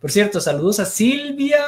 [0.00, 1.58] Por cierto, saludos a Silvia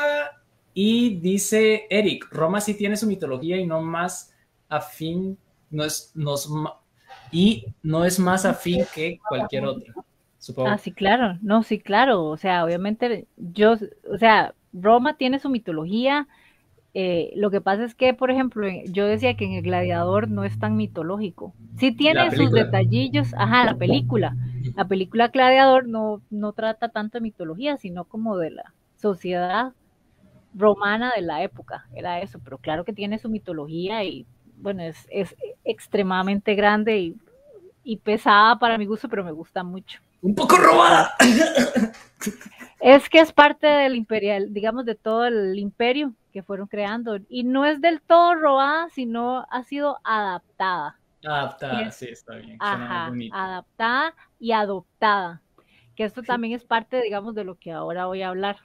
[0.74, 4.34] y dice Eric, Roma sí tiene su mitología y no más
[4.68, 5.38] afín,
[5.70, 6.12] no es,
[7.30, 9.94] y no es más afín que cualquier otra,
[10.38, 10.70] supongo.
[10.70, 13.76] Ah, sí, claro, no, sí, claro, o sea, obviamente yo,
[14.10, 16.26] o sea, Roma tiene su mitología,
[16.92, 20.44] eh, lo que pasa es que, por ejemplo, yo decía que en El Gladiador no
[20.44, 21.52] es tan mitológico.
[21.78, 24.36] Sí tiene sus detallillos, ajá, la película.
[24.76, 29.72] La película Gladiador no, no trata tanto de mitología, sino como de la sociedad
[30.54, 35.06] romana de la época, era eso, pero claro que tiene su mitología y bueno, es,
[35.10, 37.16] es extremadamente grande y,
[37.82, 40.00] y, pesada para mi gusto, pero me gusta mucho.
[40.22, 41.14] Un poco robada.
[42.80, 47.42] Es que es parte del imperial, digamos, de todo el imperio que fueron creando y
[47.42, 50.98] no es del todo robada, sino ha sido adaptada.
[51.24, 52.58] Adaptada, sí, está bien.
[52.60, 55.40] Ajá, adaptada y adoptada,
[55.96, 58.58] que esto también es parte, digamos, de lo que ahora voy a hablar.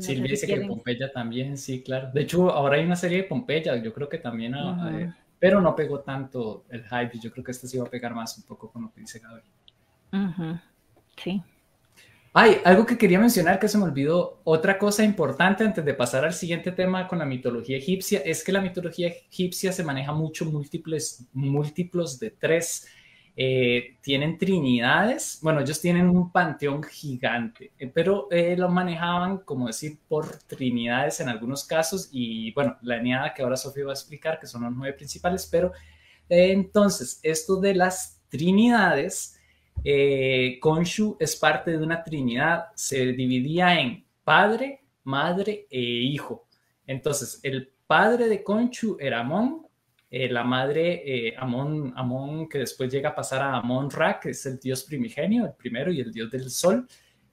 [0.00, 2.10] Silvia dice que Pompeya también, sí, claro.
[2.12, 4.54] De hecho, ahora hay una serie de Pompeya, yo creo que también,
[5.38, 7.18] pero no pegó tanto el hype.
[7.18, 9.20] Yo creo que este sí va a pegar más un poco con lo que dice
[9.20, 10.58] Gaby.
[11.16, 11.42] Sí.
[12.36, 14.40] Hay algo que quería mencionar que se me olvidó.
[14.42, 18.50] Otra cosa importante antes de pasar al siguiente tema con la mitología egipcia es que
[18.50, 22.88] la mitología egipcia se maneja mucho múltiples, múltiplos de tres.
[23.36, 29.66] Eh, tienen trinidades, bueno, ellos tienen un panteón gigante, eh, pero eh, lo manejaban, como
[29.66, 33.94] decir, por trinidades en algunos casos y bueno, la eneada que ahora Sofía va a
[33.94, 35.72] explicar, que son los nueve principales, pero
[36.28, 39.38] entonces, esto de las trinidades,
[40.60, 46.46] Konshu es parte de una trinidad, se dividía en padre, madre e hijo.
[46.86, 49.63] Entonces, el padre de Konshu era Amon,
[50.16, 54.30] eh, la madre eh, Amon, Amon, que después llega a pasar a Amon Ra, que
[54.30, 56.86] es el dios primigenio, el primero y el dios del sol.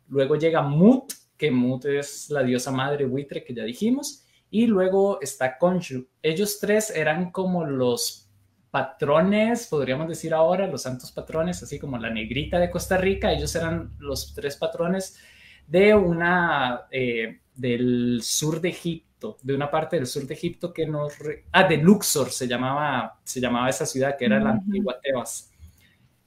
[0.07, 4.25] Luego llega Mut, que Mut es la diosa madre buitre que ya dijimos.
[4.49, 6.07] Y luego está Konshu.
[6.23, 8.31] Ellos tres eran como los
[8.71, 13.31] patrones, podríamos decir ahora, los santos patrones, así como la negrita de Costa Rica.
[13.31, 15.19] Ellos eran los tres patrones
[15.67, 19.10] de una, eh, del sur de Egipto
[19.41, 21.13] de una parte del sur de Egipto que nos...
[21.51, 25.51] Ah, de Luxor se llamaba, se llamaba esa ciudad, que era la antigua Tebas.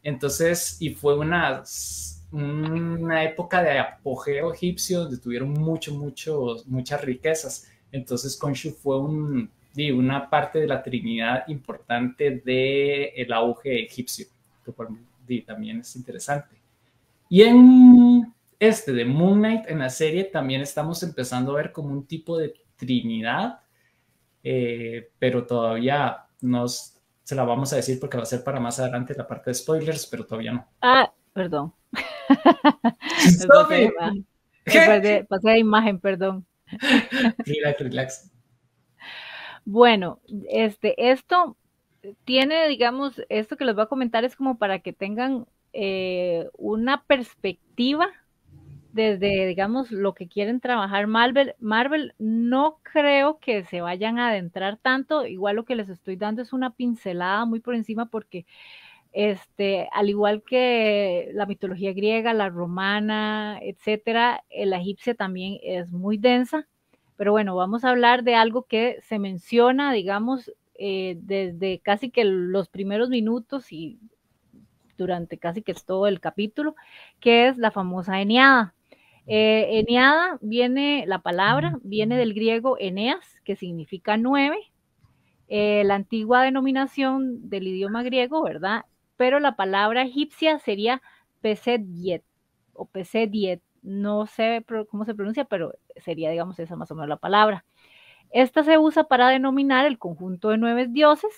[0.02, 1.62] Entonces, y fue una,
[2.33, 7.70] una época de apogeo egipcio donde tuvieron mucho, mucho, muchas riquezas.
[7.90, 9.50] Entonces Khonshu fue un,
[9.94, 14.26] una parte de la trinidad importante del el auge egipcio,
[14.64, 16.57] que también es interesante.
[17.28, 21.90] Y en este de Moon Knight, en la serie, también estamos empezando a ver como
[21.90, 23.60] un tipo de trinidad,
[24.42, 26.94] eh, pero todavía nos
[27.24, 29.54] se la vamos a decir porque va a ser para más adelante la parte de
[29.54, 30.68] spoilers, pero todavía no.
[30.82, 31.72] Ah, perdón.
[33.58, 33.92] pasé,
[35.42, 36.46] de imagen, perdón.
[37.46, 38.30] Relax, relax.
[39.64, 40.20] Bueno,
[40.50, 41.56] este, esto
[42.24, 47.04] tiene, digamos, esto que les voy a comentar es como para que tengan eh, una
[47.04, 48.08] perspectiva
[48.94, 51.54] desde, digamos, lo que quieren trabajar Marvel.
[51.59, 56.42] Marvel no creo que se vayan a adentrar tanto, igual lo que les estoy dando
[56.42, 58.46] es una pincelada muy por encima porque,
[59.12, 66.18] este, al igual que la mitología griega, la romana, etcétera, la egipcia también es muy
[66.18, 66.66] densa.
[67.16, 72.24] Pero bueno, vamos a hablar de algo que se menciona, digamos, eh, desde casi que
[72.24, 73.98] los primeros minutos y
[74.98, 76.76] durante casi que todo el capítulo,
[77.20, 78.73] que es la famosa Eneada.
[79.26, 84.58] Eh, Eneada viene, la palabra viene del griego Eneas, que significa nueve,
[85.48, 88.84] eh, la antigua denominación del idioma griego, ¿verdad?
[89.16, 91.00] Pero la palabra egipcia sería
[91.40, 92.24] Pesediet
[92.72, 97.16] o Pesediet, no sé cómo se pronuncia, pero sería, digamos, esa más o menos la
[97.16, 97.64] palabra.
[98.30, 101.32] Esta se usa para denominar el conjunto de nueve dioses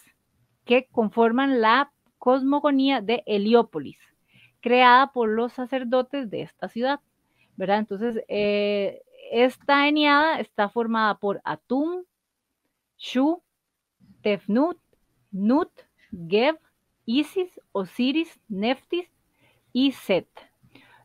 [0.64, 3.99] que conforman la cosmogonía de Heliópolis,
[4.61, 7.01] creada por los sacerdotes de esta ciudad.
[7.57, 7.79] ¿Verdad?
[7.79, 12.05] Entonces, eh, esta eniada está formada por Atum,
[12.97, 13.42] Shu,
[14.23, 14.79] Tefnut,
[15.31, 15.71] Nut,
[16.29, 16.59] Geb,
[17.05, 19.09] Isis, Osiris, Neftis
[19.73, 20.29] y Set.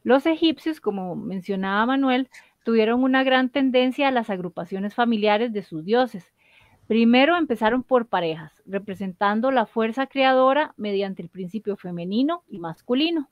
[0.04, 2.30] Los egipcios, como mencionaba Manuel,
[2.64, 6.32] tuvieron una gran tendencia a las agrupaciones familiares de sus dioses.
[6.88, 13.30] Primero empezaron por parejas, representando la fuerza creadora mediante el principio femenino y masculino.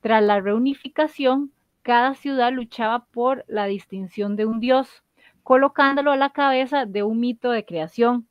[0.00, 5.02] Tras la reunificación, cada ciudad luchaba por la distinción de un dios,
[5.42, 8.28] colocándolo a la cabeza de un mito de creación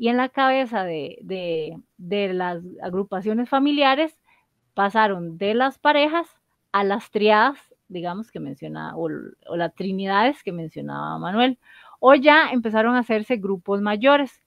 [0.00, 4.18] y en la cabeza de, las agrupaciones familiares
[4.72, 6.26] pasaron de las parejas
[6.72, 7.58] a las triadas,
[7.88, 11.58] digamos que mencionaba, o, las trinidades que mencionaba Manuel,
[11.98, 14.40] o ya empezaron a hacerse grupos mayores,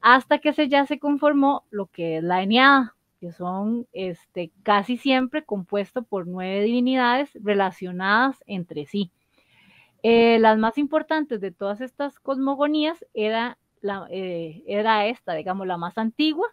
[0.00, 2.93] hasta que se ya se conformó lo que es la eneada,
[3.24, 9.12] que son este, casi siempre compuestos por nueve divinidades relacionadas entre sí.
[10.02, 15.78] Eh, las más importantes de todas estas cosmogonías era, la, eh, era esta, digamos, la
[15.78, 16.46] más antigua,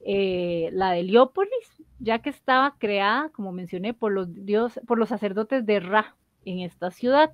[0.00, 5.10] eh, la de Heliópolis, ya que estaba creada, como mencioné, por los, dios, por los
[5.10, 7.30] sacerdotes de Ra en esta ciudad.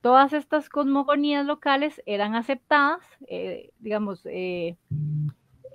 [0.00, 3.04] todas estas cosmogonías locales eran aceptadas,
[3.78, 4.26] digamos,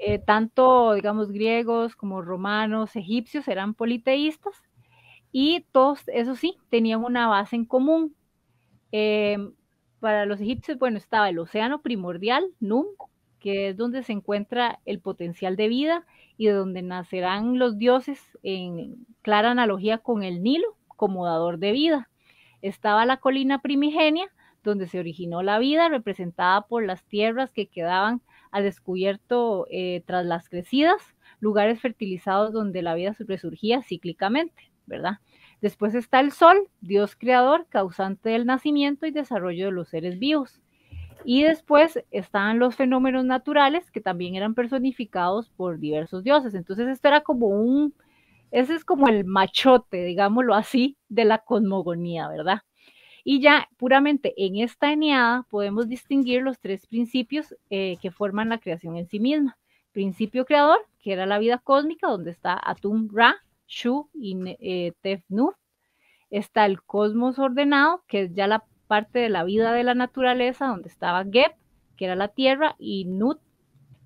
[0.04, 4.56] eh, tanto, digamos, griegos como romanos, egipcios eran politeístas
[5.32, 8.16] y todos, eso sí, tenían una base en común.
[8.92, 9.38] Eh,
[10.00, 12.88] para los egipcios, bueno, estaba el océano primordial, Num,
[13.40, 18.20] que es donde se encuentra el potencial de vida y de donde nacerán los dioses
[18.42, 22.10] en clara analogía con el Nilo como dador de vida.
[22.64, 24.26] Estaba la colina primigenia,
[24.64, 30.26] donde se originó la vida, representada por las tierras que quedaban al descubierto eh, tras
[30.26, 31.02] las crecidas,
[31.40, 35.20] lugares fertilizados donde la vida resurgía cíclicamente, ¿verdad?
[35.62, 40.60] Después está el sol, Dios creador, causante del nacimiento y desarrollo de los seres vivos.
[41.24, 46.56] Y después están los fenómenos naturales que también eran personificados por diversos dioses.
[46.56, 47.94] Entonces esto era como un,
[48.50, 52.62] ese es como el machote, digámoslo así, de la cosmogonía, ¿verdad?
[53.24, 58.60] Y ya puramente en esta eneada podemos distinguir los tres principios eh, que forman la
[58.60, 59.58] creación en sí misma.
[59.92, 63.36] Principio creador, que era la vida cósmica, donde está Atum Ra,
[63.68, 64.94] Shu y eh.
[66.30, 70.68] Está el cosmos ordenado, que es ya la parte de la vida de la naturaleza,
[70.68, 71.54] donde estaba Geb,
[71.98, 73.40] que era la tierra, y Nut,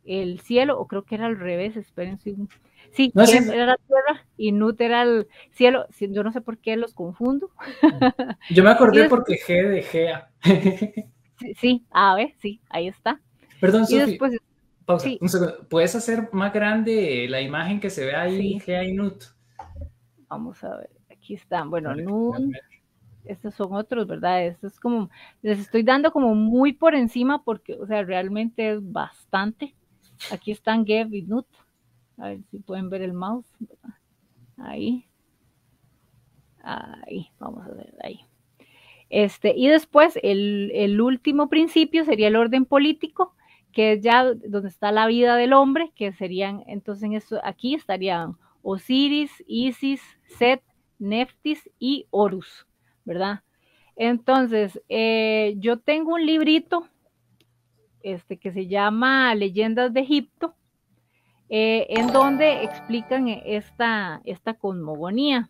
[0.06, 2.50] el cielo, o creo que era al revés, esperen un
[2.96, 5.86] Sí, era la tierra y Nut era el cielo.
[6.00, 7.50] Yo no sé por qué los confundo.
[8.50, 10.32] Yo me acordé porque G de Gea.
[11.60, 13.20] sí, a ver, sí, ahí está.
[13.60, 14.18] Perdón, Sofi,
[14.86, 15.68] pausa, un segundo.
[15.70, 19.26] ¿Puedes hacer más grande la imagen que se ve ahí, Gea y Nut?
[20.30, 21.70] Vamos a ver, aquí están.
[21.70, 22.56] Bueno, Nut,
[23.26, 24.46] estos son otros, ¿verdad?
[24.46, 25.10] Esto es como,
[25.42, 29.76] les estoy dando como muy por encima porque, o sea, realmente es bastante.
[30.32, 31.46] Aquí están Geb y Nut.
[32.18, 33.48] A ver si pueden ver el mouse.
[34.58, 35.08] Ahí.
[36.64, 38.22] Ahí, vamos a ver, ahí.
[39.10, 43.36] Este, y después el, el último principio sería el orden político,
[43.72, 48.38] que es ya donde está la vida del hombre, que serían, entonces en aquí estarían
[48.62, 50.64] Osiris, Isis, Set,
[50.98, 52.66] Neftis y Horus,
[53.04, 53.44] ¿verdad?
[53.96, 56.88] Entonces, eh, yo tengo un librito
[58.02, 60.56] este, que se llama Leyendas de Egipto,
[61.50, 65.50] eh, en donde explican esta, esta cosmogonía.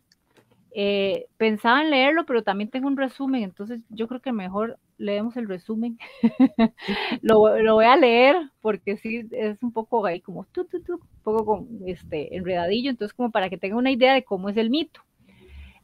[0.77, 5.37] Eh, pensaba en leerlo, pero también tengo un resumen, entonces yo creo que mejor leemos
[5.37, 5.97] el resumen.
[7.21, 12.35] lo, voy a leer porque sí es un poco ahí como un poco con, este,
[12.35, 15.01] enredadillo, entonces como para que tenga una idea de cómo es el mito.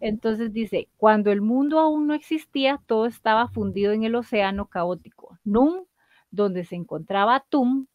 [0.02, 5.38] Entonces dice, cuando el mundo aún no existía, todo estaba fundido en el océano caótico,
[5.46, 5.86] Num,
[6.32, 7.86] donde se encontraba Tum,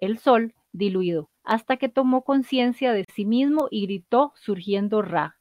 [0.00, 5.36] el sol, diluido, hasta que tomó conciencia de sí mismo y gritó surgiendo Ra,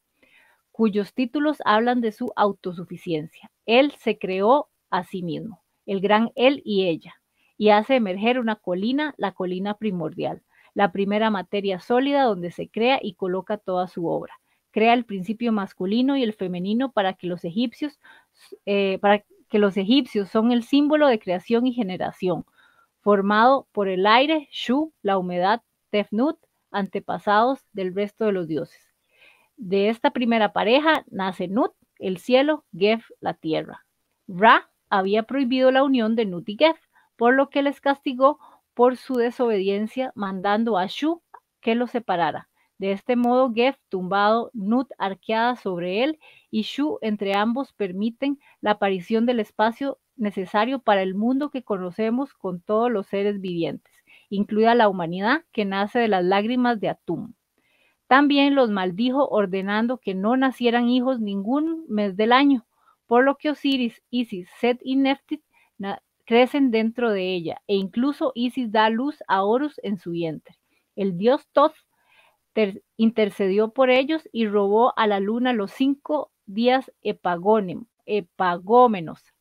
[0.71, 3.51] cuyos títulos hablan de su autosuficiencia.
[3.65, 7.15] Él se creó a sí mismo, el gran él y ella,
[7.57, 10.43] y hace emerger una colina, la colina primordial,
[10.73, 14.33] la primera materia sólida donde se crea y coloca toda su obra.
[14.71, 17.99] Crea el principio masculino y el femenino para que los egipcios,
[18.65, 22.45] eh, para que los egipcios son el símbolo de creación y generación,
[23.01, 25.61] formado por el aire, Shu, la humedad,
[25.93, 26.39] Tefnut,
[26.71, 28.81] antepasados del resto de los dioses.
[29.57, 33.85] De esta primera pareja nace Nut, el cielo, Gef, la tierra.
[34.27, 36.79] Ra, había prohibido la unión de Nut y Gef,
[37.15, 38.39] por lo que les castigó
[38.73, 41.21] por su desobediencia, mandando a Shu
[41.61, 42.49] que los separara.
[42.79, 46.19] De este modo, Gef, tumbado, Nut arqueada sobre él
[46.49, 52.33] y Shu entre ambos permiten la aparición del espacio necesario para el mundo que conocemos
[52.33, 53.92] con todos los seres vivientes,
[54.33, 57.33] incluida la humanidad que nace de las lágrimas de Atum.
[58.07, 62.65] También los maldijo ordenando que no nacieran hijos ningún mes del año,
[63.07, 65.41] por lo que Osiris, Isis, Set y Neftis
[66.25, 70.57] crecen dentro de ella, e incluso Isis da luz a Horus en su vientre.
[70.95, 71.75] El dios Thoth
[72.97, 77.89] intercedió por ellos y robó a la luna los cinco días epagómenos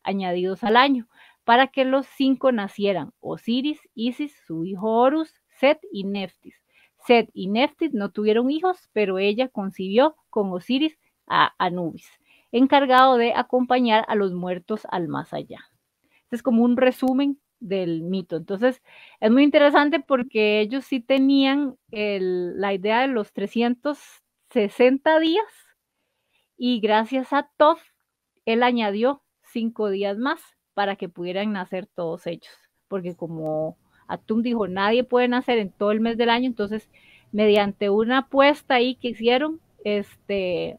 [0.02, 1.08] añadidos al año,
[1.44, 6.54] para que los cinco nacieran, Osiris, Isis, su hijo Horus, Set y Neftis.
[7.06, 12.08] Set y Neftis no tuvieron hijos, pero ella concibió con Osiris a Anubis
[12.52, 15.60] encargado de acompañar a los muertos al más allá.
[16.24, 18.36] Este es como un resumen del mito.
[18.36, 18.82] Entonces,
[19.20, 25.46] es muy interesante porque ellos sí tenían la idea de los 360 días
[26.56, 27.80] y gracias a Toth,
[28.44, 30.40] él añadió cinco días más
[30.74, 32.52] para que pudieran nacer todos ellos.
[32.88, 36.88] Porque como Atum dijo, nadie puede nacer en todo el mes del año, entonces
[37.32, 40.78] mediante una apuesta ahí que hicieron, este,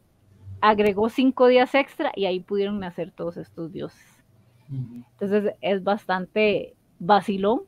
[0.61, 4.23] agregó cinco días extra y ahí pudieron nacer todos estos dioses.
[4.69, 7.63] Entonces es bastante vacilón.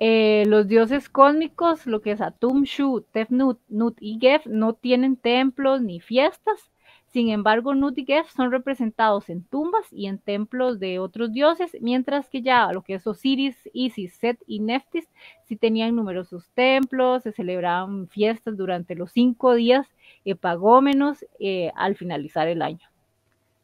[0.00, 5.16] Eh, los dioses cósmicos, lo que es Atum, Shu, Tefnut, Nut y Gef, no tienen
[5.16, 6.71] templos ni fiestas,
[7.12, 11.76] sin embargo, Nut y Gef son representados en tumbas y en templos de otros dioses,
[11.82, 15.06] mientras que ya lo que es Osiris, Isis, Set y Neftis
[15.44, 19.86] sí tenían numerosos templos, se celebraban fiestas durante los cinco días
[20.24, 22.88] epagómenos eh, al finalizar el año.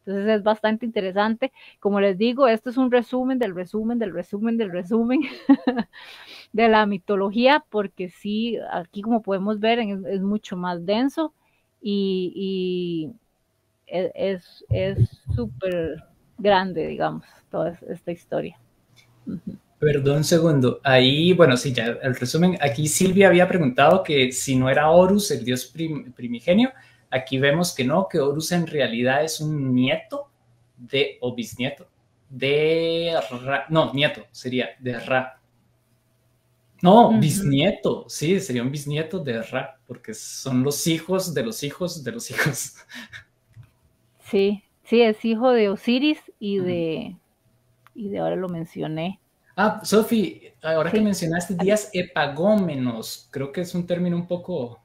[0.04, 1.50] Entonces es bastante interesante.
[1.80, 5.20] Como les digo, esto es un resumen del resumen del resumen del resumen
[6.52, 11.32] de la mitología, porque sí, aquí como podemos ver es, mucho más denso
[11.80, 13.10] y
[13.90, 14.44] es
[15.34, 16.04] súper
[16.36, 18.58] grande, digamos, toda esta historia.
[19.78, 20.80] Perdón un segundo.
[20.82, 22.58] Ahí, bueno, sí, ya el resumen.
[22.60, 25.72] Aquí Silvia había preguntado que si no era Horus, el dios
[26.16, 26.72] primigenio.
[27.10, 30.30] Aquí vemos que no, que Horus en realidad es un nieto
[30.76, 31.88] de, o bisnieto,
[32.28, 33.66] de Ra.
[33.68, 35.40] No, nieto sería de Ra.
[36.80, 42.04] No, bisnieto, sí, sería un bisnieto de Ra, porque son los hijos de los hijos
[42.04, 42.74] de los hijos.
[44.30, 47.16] Sí, sí, es hijo de Osiris y de,
[47.94, 49.20] y de ahora lo mencioné.
[49.56, 54.80] Ah, Sofi, ahora que mencionaste días epagómenos, creo que es un término un poco...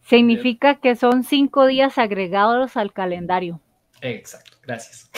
[0.00, 3.60] Significa que son cinco días agregados al calendario.
[4.00, 5.08] Exacto, gracias.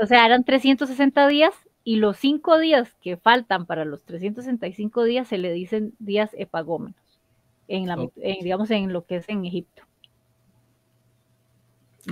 [0.00, 1.52] O sea, eran 360 días
[1.82, 7.20] y los cinco días que faltan para los 365 días se le dicen días epagómenos,
[7.66, 9.82] en la, digamos en lo que es en Egipto.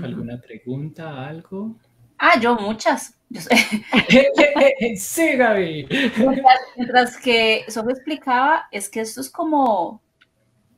[0.02, 1.76] ¿Alguna pregunta, algo?
[2.18, 3.18] Ah, yo muchas.
[4.96, 5.88] sí, Gaby.
[6.76, 10.00] Mientras, que Sofía explicaba, es que esto es como,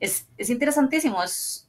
[0.01, 1.69] es, interesantísimo, es,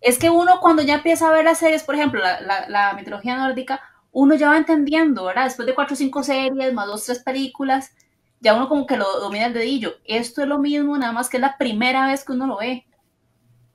[0.00, 3.80] es que uno cuando ya empieza a ver las series, por ejemplo, la, mitología nórdica,
[4.12, 5.44] uno ya va entendiendo, ¿verdad?
[5.44, 7.92] Después de cuatro o cinco series, más dos, tres películas,
[8.40, 9.96] ya uno como que lo domina el dedillo.
[10.04, 12.86] Esto es lo mismo, nada más que es la primera vez que uno lo ve.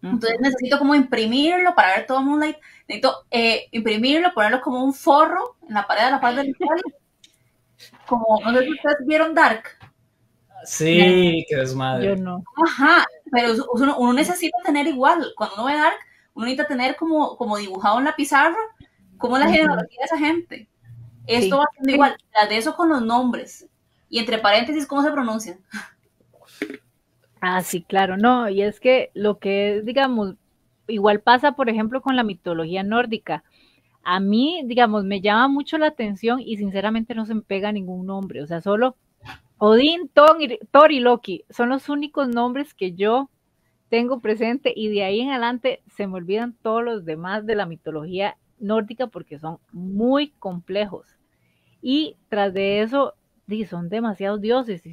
[0.02, 2.58] Entonces necesito como imprimirlo para ver todo Moonlight.
[2.88, 6.56] Necesito eh, imprimirlo, ponerlo como un forro en la pared de la parte del
[8.08, 9.64] Como, no sé si ustedes vieron Dark.
[10.64, 12.08] Sí, que desmadre.
[12.08, 12.44] Yo no.
[12.66, 13.54] Ajá, pero
[13.98, 15.34] uno, necesita tener igual.
[15.36, 15.98] Cuando uno ve Dark,
[16.34, 18.58] uno necesita tener como, como dibujado en la pizarra
[19.18, 20.70] cómo es la genealogía de esa gente.
[21.28, 22.18] Esto va siendo igual.
[22.34, 23.68] La de eso con los nombres.
[24.10, 25.60] Y entre paréntesis, ¿cómo se pronuncian?
[27.42, 30.36] Ah, sí, claro, no, y es que lo que es, digamos,
[30.88, 33.44] igual pasa, por ejemplo, con la mitología nórdica.
[34.04, 38.06] A mí, digamos, me llama mucho la atención y sinceramente no se me pega ningún
[38.08, 38.96] nombre, o sea, solo
[39.60, 43.30] Odín, Thor y Loki son los únicos nombres que yo
[43.90, 47.68] tengo presente y de ahí en adelante se me olvidan todos los demás de la
[47.68, 51.08] mitología nórdica porque son muy complejos.
[51.82, 53.14] Y tras de eso,
[53.70, 54.84] son demasiados dioses.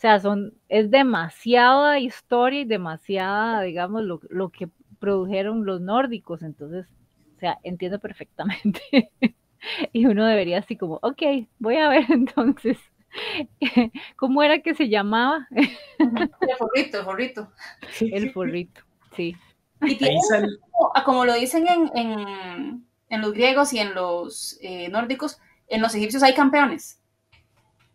[0.00, 6.40] O sea, son, es demasiada historia y demasiada, digamos, lo, lo que produjeron los nórdicos.
[6.42, 6.86] Entonces,
[7.36, 8.80] o sea, entiendo perfectamente.
[9.92, 11.22] y uno debería así como, ok,
[11.58, 12.78] voy a ver entonces.
[14.16, 15.46] ¿Cómo era que se llamaba?
[15.50, 15.68] el
[16.56, 17.52] forrito, el forrito.
[18.00, 18.80] El forrito,
[19.14, 19.36] sí.
[19.82, 19.98] Y
[21.04, 25.38] como, lo dicen en, en, los griegos y en los eh, nórdicos,
[25.68, 27.02] en los egipcios hay campeones.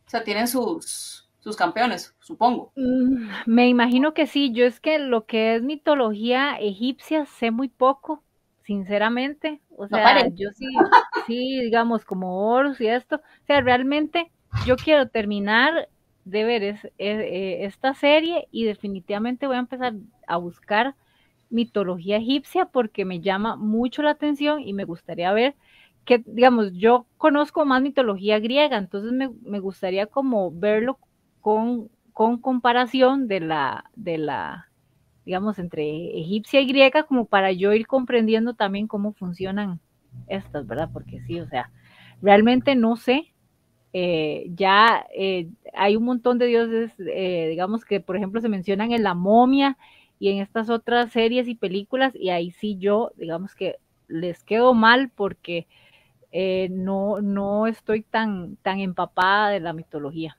[0.05, 2.73] O sea, tienen sus, sus campeones, supongo.
[2.75, 4.51] Mm, me imagino que sí.
[4.51, 8.23] Yo es que lo que es mitología egipcia sé muy poco,
[8.63, 9.61] sinceramente.
[9.77, 10.65] O sea, yo sí,
[11.27, 13.17] sí, digamos, como Horus y esto.
[13.17, 14.31] O sea, realmente
[14.65, 15.87] yo quiero terminar
[16.23, 19.93] de ver es, eh, esta serie y definitivamente voy a empezar
[20.25, 20.95] a buscar
[21.51, 25.53] mitología egipcia porque me llama mucho la atención y me gustaría ver
[26.05, 30.97] que, digamos, yo conozco más mitología griega, entonces me, gustaría como verlo
[31.45, 31.91] con,
[32.41, 34.67] comparación de la, de la,
[35.25, 39.79] digamos, entre egipcia y griega, como para yo ir comprendiendo también cómo funcionan
[40.25, 40.89] estas, ¿verdad?
[40.91, 41.69] Porque sí, o sea,
[42.19, 43.31] realmente no sé.
[43.93, 48.91] Eh, ya eh, hay un montón de dioses, eh, digamos, que por ejemplo se mencionan
[48.91, 49.77] en la momia
[50.17, 53.75] y en estas otras series y películas, y ahí sí yo, digamos que
[54.07, 55.67] les quedo mal porque
[56.71, 60.37] no, no estoy tan, tan empapada de la mitología.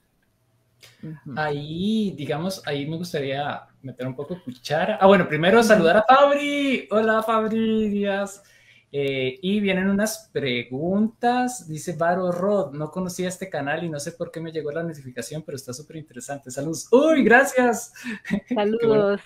[1.35, 4.97] Ahí, digamos, ahí me gustaría meter un poco cuchara.
[4.99, 6.87] Ah, bueno, primero saludar a Fabri.
[6.91, 8.43] Hola, Fabri Díaz.
[8.91, 11.67] Eh, y vienen unas preguntas.
[11.67, 14.83] Dice Varo Rod, no conocía este canal y no sé por qué me llegó la
[14.83, 16.51] notificación, pero está súper interesante.
[16.51, 16.87] Saludos.
[16.91, 17.93] Uy, gracias.
[18.53, 19.21] Saludos.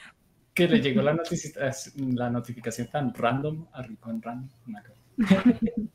[0.54, 1.18] que le llegó la,
[1.96, 4.50] la notificación tan random a Random.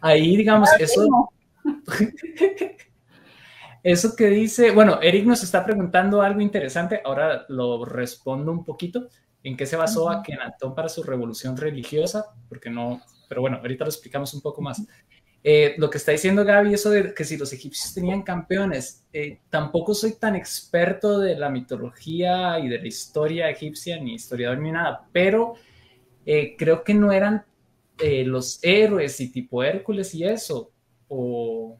[0.00, 1.30] Ahí, digamos, eso...
[3.82, 9.08] Eso que dice, bueno, Eric nos está preguntando algo interesante, ahora lo respondo un poquito.
[9.42, 12.26] ¿En qué se basó Akenatón para su revolución religiosa?
[12.48, 14.82] Porque no, pero bueno, ahorita lo explicamos un poco más.
[15.44, 19.40] Eh, lo que está diciendo Gaby, eso de que si los egipcios tenían campeones, eh,
[19.48, 24.72] tampoco soy tan experto de la mitología y de la historia egipcia, ni historiador ni
[24.72, 25.54] nada, pero
[26.26, 27.44] eh, creo que no eran
[28.00, 30.70] los héroes y tipo Hércules y eso?
[31.08, 31.78] O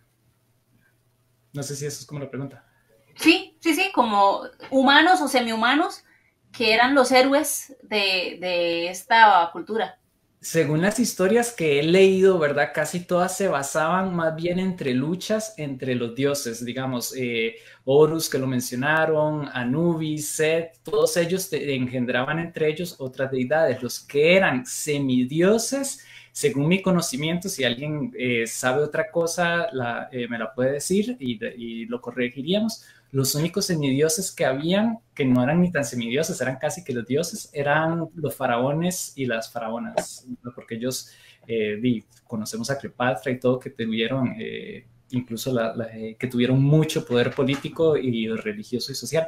[1.52, 2.64] no sé si eso es como la pregunta.
[3.16, 6.04] Sí, sí, sí, como humanos o semi-humanos
[6.52, 9.98] que eran los héroes de, de esta cultura
[10.40, 12.70] según las historias que he leído, ¿verdad?
[12.72, 18.38] Casi todas se basaban más bien entre luchas entre los dioses, digamos, eh, Horus que
[18.38, 23.82] lo mencionaron, Anubis, Set, todos ellos engendraban entre ellos otras deidades.
[23.82, 26.04] Los que eran semidioses,
[26.38, 29.66] según mi conocimiento, si alguien eh, sabe otra cosa,
[30.12, 35.24] eh, me la puede decir y, y lo corregiríamos los únicos semidioses que habían, que
[35.24, 39.50] no eran ni tan semidioses, eran casi que los dioses, eran los faraones y las
[39.50, 41.10] faraonas, porque ellos,
[41.46, 45.56] eh, conocemos a Cleopatra y todo, que tuvieron, eh, incluso
[45.94, 49.26] eh, que tuvieron mucho poder político y religioso y social.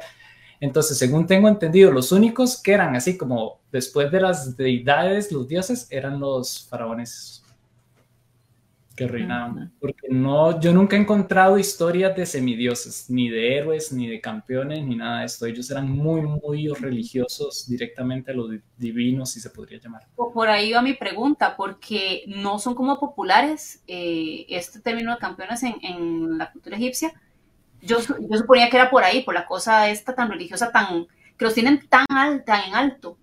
[0.61, 5.47] Entonces, según tengo entendido, los únicos que eran así como después de las deidades, los
[5.47, 7.43] dioses, eran los faraones
[8.95, 9.73] que reinaban.
[9.79, 14.85] Porque no, yo nunca he encontrado historias de semidioses, ni de héroes, ni de campeones,
[14.85, 15.47] ni nada de esto.
[15.47, 18.47] Ellos eran muy, muy religiosos directamente a lo
[18.77, 20.03] divino, si se podría llamar.
[20.15, 25.63] Por ahí va mi pregunta, porque no son como populares eh, este término de campeones
[25.63, 27.13] en, la cultura egipcia.
[27.81, 31.07] Yo, yo suponía que era por ahí, por la cosa esta tan religiosa, tan
[31.37, 33.17] que los tienen tan alta, en alto.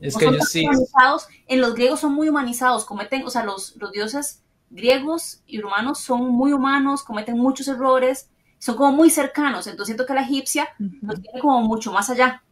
[0.00, 0.66] Es que ellos sí.
[1.46, 5.98] En los griegos son muy humanizados, cometen, o sea, los, los dioses griegos y romanos
[5.98, 10.68] son muy humanos, cometen muchos errores, son como muy cercanos, entonces siento que la egipcia
[11.02, 12.42] los tiene como mucho más allá.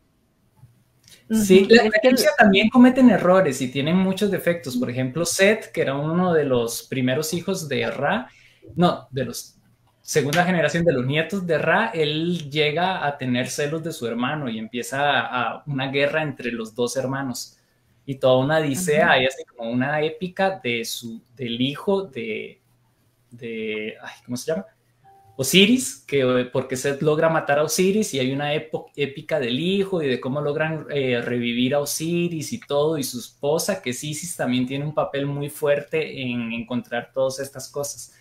[1.30, 4.76] Sí, la, egipcia también cometen errores y tienen muchos defectos.
[4.76, 8.28] Por ejemplo, Set, que era uno de los primeros hijos de Ra,
[8.74, 9.56] no, de los
[10.02, 14.48] segunda generación de los nietos de Ra, él llega a tener celos de su hermano
[14.48, 17.58] y empieza a, una guerra entre los dos hermanos
[18.04, 22.60] y toda una odisea, hay así como una épica de su, del hijo de,
[23.30, 23.94] de
[24.24, 24.66] ¿cómo se llama?
[25.34, 30.08] Osiris, que porque Seth logra matar a Osiris y hay una épica del hijo y
[30.08, 34.66] de cómo logran eh, revivir a Osiris y todo, y su esposa, que Isis también
[34.66, 38.12] tiene un papel muy fuerte en encontrar todas estas cosas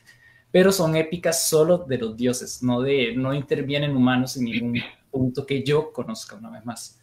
[0.52, 5.46] pero son épicas solo de los dioses, no, de, no intervienen humanos en ningún punto
[5.46, 7.00] que yo conozca una vez más.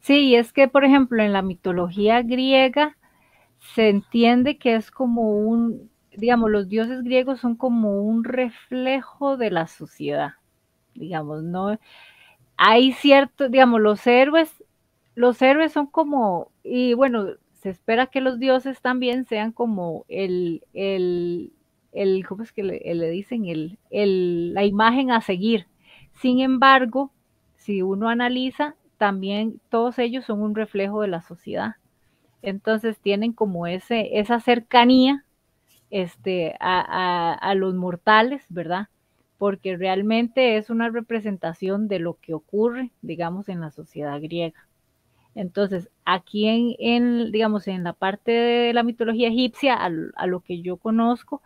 [0.00, 2.96] Sí, es que, por ejemplo, en la mitología griega
[3.74, 9.50] se entiende que es como un, digamos, los dioses griegos son como un reflejo de
[9.50, 10.34] la sociedad,
[10.94, 11.78] digamos, ¿no?
[12.56, 14.62] Hay cierto, digamos, los héroes,
[15.14, 20.62] los héroes son como, y bueno, se espera que los dioses también sean como el,
[20.74, 21.52] el,
[21.94, 23.46] el, ¿cómo es que le, dicen?
[23.46, 25.66] El, el, la imagen a seguir.
[26.12, 27.12] Sin embargo,
[27.56, 31.76] si uno analiza, también todos ellos son un reflejo de la sociedad.
[32.42, 35.24] Entonces tienen como ese, esa cercanía
[35.90, 38.88] este, a, a, los mortales, ¿verdad?
[39.38, 44.66] Porque realmente es una representación de lo que ocurre, digamos, en la sociedad griega.
[45.34, 50.62] Entonces, aquí en, en digamos, en la parte de la mitología egipcia, a, lo que
[50.62, 51.42] yo conozco,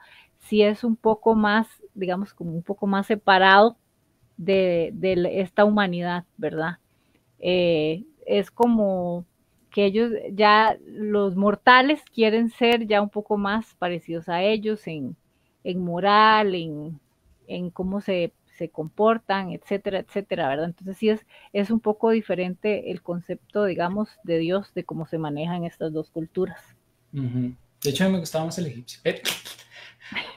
[0.49, 3.76] sí es un poco más, digamos, como un poco más separado
[4.36, 4.92] de,
[5.34, 6.78] esta humanidad, ¿verdad?
[7.38, 9.26] Eh, es como
[9.70, 15.16] que ellos ya, los mortales quieren ser ya un poco más parecidos a ellos en,
[15.64, 18.32] moral, en, cómo se,
[18.72, 20.66] comportan, etcétera, etcétera, ¿verdad?
[20.66, 25.18] Entonces sí es, es un poco diferente el concepto, digamos, de Dios, de cómo se
[25.18, 26.61] manejan estas dos culturas.
[27.12, 29.01] De hecho, a mí me gustaba más el egipcio.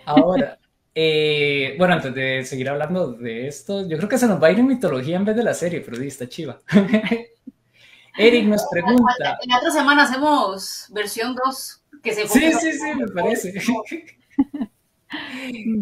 [0.06, 0.60] Ahora,
[0.94, 4.52] eh, bueno, antes de seguir hablando de esto, yo creo que se nos va a
[4.52, 6.60] ir en mitología en vez de la serie, pero sí, está chiva.
[8.18, 9.38] Eric nos pregunta.
[9.42, 11.78] En otra semana hacemos versión 2.
[12.04, 13.54] Que se sí, sí, sí, me parece.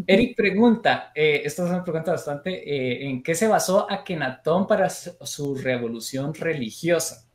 [0.08, 4.90] Eric pregunta, eh, esta es una pregunta bastante, eh, ¿en qué se basó Akenatón para
[4.90, 7.28] su revolución religiosa?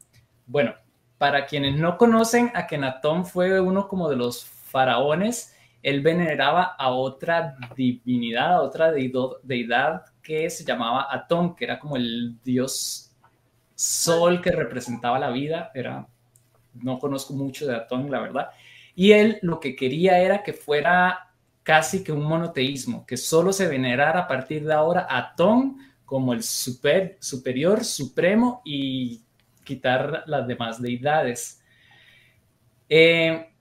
[0.47, 0.75] Bueno,
[1.19, 5.54] para quienes no conocen, Akenatón fue uno como de los faraones
[5.85, 11.97] él veneraba a otra divinidad, a otra deidad que se llamaba Atón, que era como
[11.97, 13.15] el dios
[13.75, 15.71] sol que representaba la vida.
[15.75, 16.09] Era,
[16.73, 18.49] no conozco mucho de Atón, la verdad.
[18.95, 23.69] Y él lo que quería era que fuera casi que un monoteísmo, que solo se
[23.69, 25.77] venerara a partir de ahora a Atón
[26.07, 29.21] como el super, superior, supremo y
[29.65, 31.63] quitar las demás deidades.
[32.89, 33.54] Eh,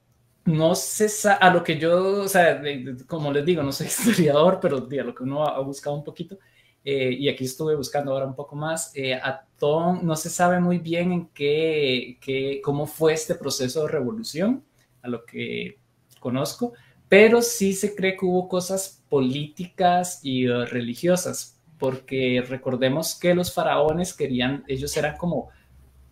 [0.44, 1.08] no sé,
[1.40, 2.60] a lo que yo, o sea,
[3.06, 6.38] como les digo, no soy historiador, pero a lo que uno ha, buscado un poquito,
[6.84, 9.18] eh, y aquí estuve buscando ahora un poco más, eh,
[9.58, 14.64] Tom no se sabe muy bien en qué, qué, cómo fue este proceso de revolución,
[15.02, 15.78] a lo que
[16.20, 16.72] conozco,
[17.08, 23.52] pero sí se cree que hubo cosas políticas y uh, religiosas, porque recordemos que los
[23.52, 25.50] faraones querían, ellos eran como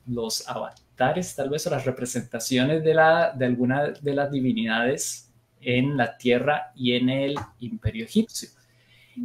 [0.06, 0.46] los
[1.02, 5.30] avatares, tal vez, o las representaciones de, la, de alguna de las divinidades
[5.60, 8.48] en la tierra y en el imperio egipcio.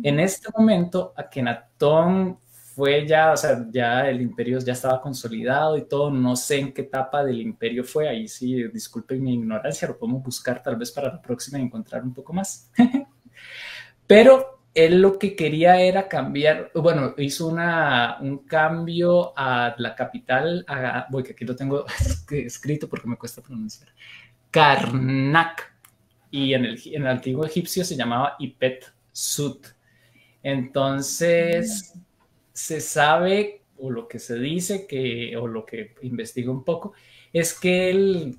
[0.04, 2.40] En este momento, Akenatón
[2.76, 6.74] fue ya, o sea, ya el imperio ya estaba consolidado y todo, no sé en
[6.74, 10.92] qué etapa del imperio fue, ahí sí, disculpen mi ignorancia, lo podemos buscar tal vez
[10.92, 12.70] para la próxima y encontrar un poco más.
[14.08, 20.64] Pero él lo que quería era cambiar, bueno, hizo una, un cambio a la capital,
[21.10, 21.84] voy que aquí lo tengo
[22.32, 23.90] escrito porque me cuesta pronunciar,
[24.52, 25.74] Karnak,
[26.30, 29.66] y en el, en el antiguo egipcio se llamaba Ipet Sut.
[30.44, 31.96] Entonces,
[32.54, 36.94] se sabe, o lo que se dice, que, o lo que investigo un poco,
[37.34, 38.38] es que él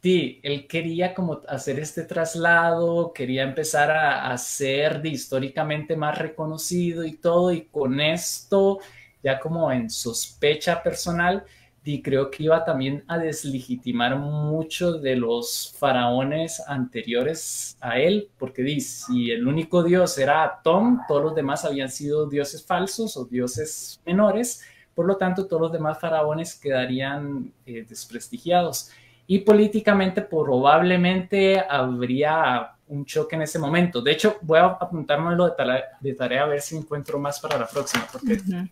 [0.00, 7.16] Sí, él quería como hacer este traslado, quería empezar a, ser históricamente más reconocido y
[7.16, 8.78] todo, y con esto,
[9.24, 11.44] ya como en sospecha personal,
[11.82, 18.62] y creo que iba también a deslegitimar mucho de los faraones anteriores a él, porque
[18.62, 23.24] dice, si el único dios era Atón, todos los demás habían sido dioses falsos o
[23.24, 24.62] dioses menores,
[24.94, 28.90] por lo tanto todos los demás faraones quedarían eh, desprestigiados.
[29.28, 34.00] Y políticamente probablemente habría un choque en ese momento.
[34.00, 37.58] De hecho, voy a apuntármelo de, tarea, de tarea a ver si encuentro más para
[37.58, 38.66] la próxima, porque uh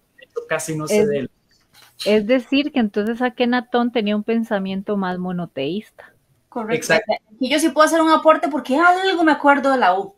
[0.49, 1.31] casi no sé de él.
[2.05, 6.13] Es decir, que entonces Akenatón tenía un pensamiento más monoteísta.
[6.49, 6.75] Correcto.
[6.75, 7.13] Exacto.
[7.41, 10.15] Y yo sí puedo hacer un aporte porque algo me acuerdo de la U.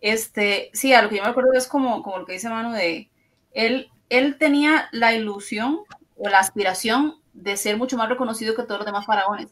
[0.00, 2.72] este, sí, a lo que yo me acuerdo es como, como lo que dice Manu
[2.72, 3.10] de
[3.52, 5.80] él, él tenía la ilusión
[6.16, 9.48] o la aspiración de ser mucho más reconocido que todos los demás faraones.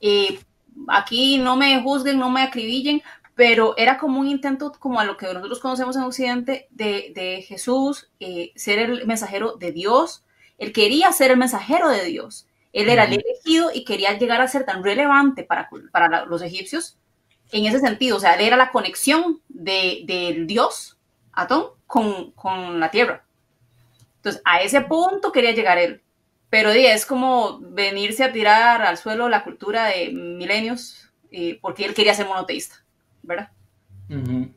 [0.00, 0.40] Eh,
[0.88, 3.02] aquí no me juzguen, no me acribillen,
[3.34, 8.10] pero era como un intento, como a lo que nosotros conocemos en Occidente, de, Jesús
[8.20, 10.24] eh, ser el mensajero de Dios.
[10.58, 12.46] Él quería ser el mensajero de Dios.
[12.72, 16.98] Él era el elegido y quería llegar a ser tan relevante para, para los egipcios
[17.50, 18.16] en ese sentido.
[18.16, 20.98] O sea, él era la conexión del de Dios,
[21.32, 23.24] Atón, con, con la tierra.
[24.16, 26.02] Entonces, a ese punto quería llegar él.
[26.50, 31.94] Pero es como venirse a tirar al suelo la cultura de milenios, eh, porque él
[31.94, 32.84] quería ser monoteísta.
[33.22, 33.50] ¿verdad?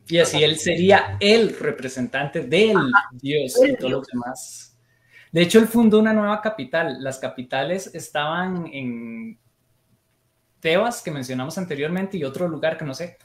[0.08, 2.78] Y así él sería el representante del
[3.12, 4.80] Dios y todos los demás.
[5.32, 7.04] De hecho, él fundó una nueva capital.
[7.04, 9.40] Las capitales estaban en
[10.60, 13.18] Tebas, que mencionamos anteriormente, y otro lugar que no sé,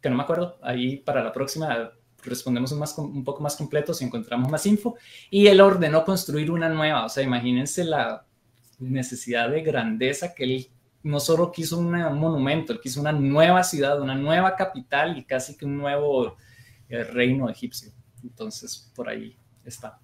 [0.00, 0.58] que no me acuerdo.
[0.62, 1.92] Ahí para la próxima
[2.28, 4.96] respondemos un, más, un poco más completo si encontramos más info.
[5.30, 7.04] Y él ordenó construir una nueva.
[7.04, 8.24] O sea, imagínense la
[8.78, 10.68] necesidad de grandeza que él
[11.02, 15.56] no solo quiso un monumento, él quiso una nueva ciudad, una nueva capital y casi
[15.56, 16.36] que un nuevo
[16.88, 17.92] eh, reino egipcio.
[18.22, 20.00] Entonces, por ahí está.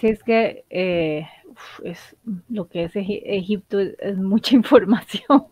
[0.00, 1.26] Sí, es que eh,
[1.84, 2.16] es,
[2.48, 5.46] lo que es Egipto es, mucha información,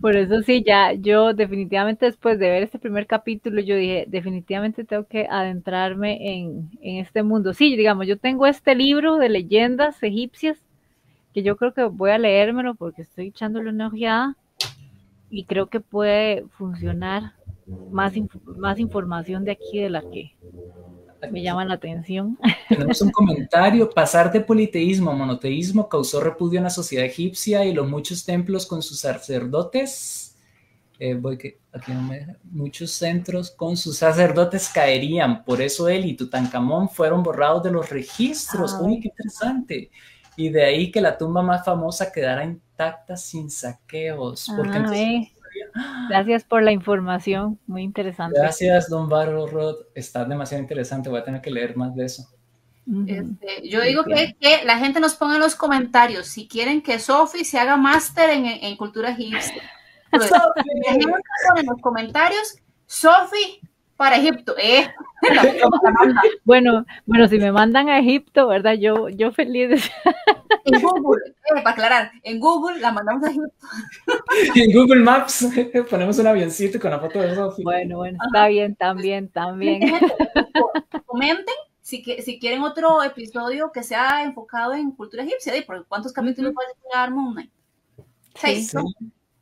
[0.00, 4.84] Por eso sí, ya yo definitivamente después de ver este primer capítulo, yo dije, definitivamente
[4.84, 7.54] tengo que adentrarme en, este mundo.
[7.54, 10.58] Sí, digamos, yo tengo este libro de leyendas egipcias,
[11.34, 14.36] que yo creo que voy a leérmelo porque estoy echándole una ojeada
[15.30, 17.32] y creo que puede funcionar
[17.90, 18.12] más,
[18.56, 20.34] más información de aquí de la que
[21.30, 22.38] me llama la atención.
[22.68, 23.88] Tenemos un comentario.
[23.90, 28.66] Pasar de politeísmo a monoteísmo causó repudio en la sociedad egipcia y los muchos templos
[28.66, 30.36] con sus sacerdotes.
[30.98, 35.44] Eh, voy que aquí no me muchos centros con sus sacerdotes caerían.
[35.44, 38.76] Por eso él y Tutankamón fueron borrados de los registros.
[38.80, 39.90] Uy, qué interesante.
[40.36, 44.48] Y de ahí que la tumba más famosa quedara intacta sin saqueos.
[44.56, 44.86] Porque ah,
[46.08, 48.38] Gracias por la información, muy interesante.
[48.38, 49.76] Gracias, don Barro Rod.
[49.94, 52.28] Está demasiado interesante, voy a tener que leer más de eso.
[53.06, 57.44] Este, yo digo que, la gente nos ponga en los comentarios si quieren que Sofi
[57.44, 59.62] se haga máster en, cultura egipcia.
[60.12, 62.56] en los comentarios,
[62.86, 63.60] Sofi
[64.02, 64.56] para Egipto.
[64.58, 64.92] Eh.
[66.44, 68.72] bueno, bueno, si me mandan a Egipto, ¿verdad?
[68.72, 69.88] Yo, yo feliz.
[70.64, 73.52] En Google, eh, para aclarar, en Google la mandamos a Egipto.
[74.56, 75.46] en Google Maps
[75.90, 77.62] ponemos un avioncito con la foto de Sofía.
[77.62, 79.82] Bueno, bueno, está bien, también, también.
[81.06, 86.52] Comenten si, si quieren otro episodio que sea enfocado en cultura egipcia, ¿por cuántos capítulos
[86.54, 87.52] puede llegar Moon Knight?
[88.34, 88.74] Seis.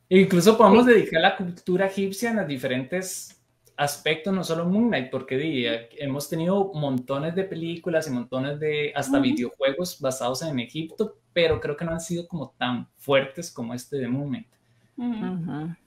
[0.07, 3.40] Incluso podemos dedicar la cultura egipcia en las diferentes
[3.81, 9.19] aspecto no solo Moon Knight, porque hemos tenido montones de películas y montones de hasta
[9.19, 13.97] videojuegos basados en Egipto, pero creo que no han sido como tan fuertes como este
[13.97, 14.47] de Moon Knight.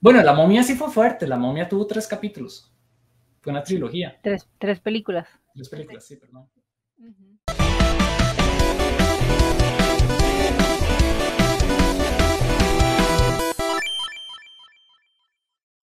[0.01, 2.69] Bueno, la momia sí fue fuerte, la momia tuvo tres capítulos.
[3.39, 4.19] Fue una trilogía.
[4.21, 5.27] Tres, tres películas.
[5.53, 6.49] Tres películas, sí, perdón.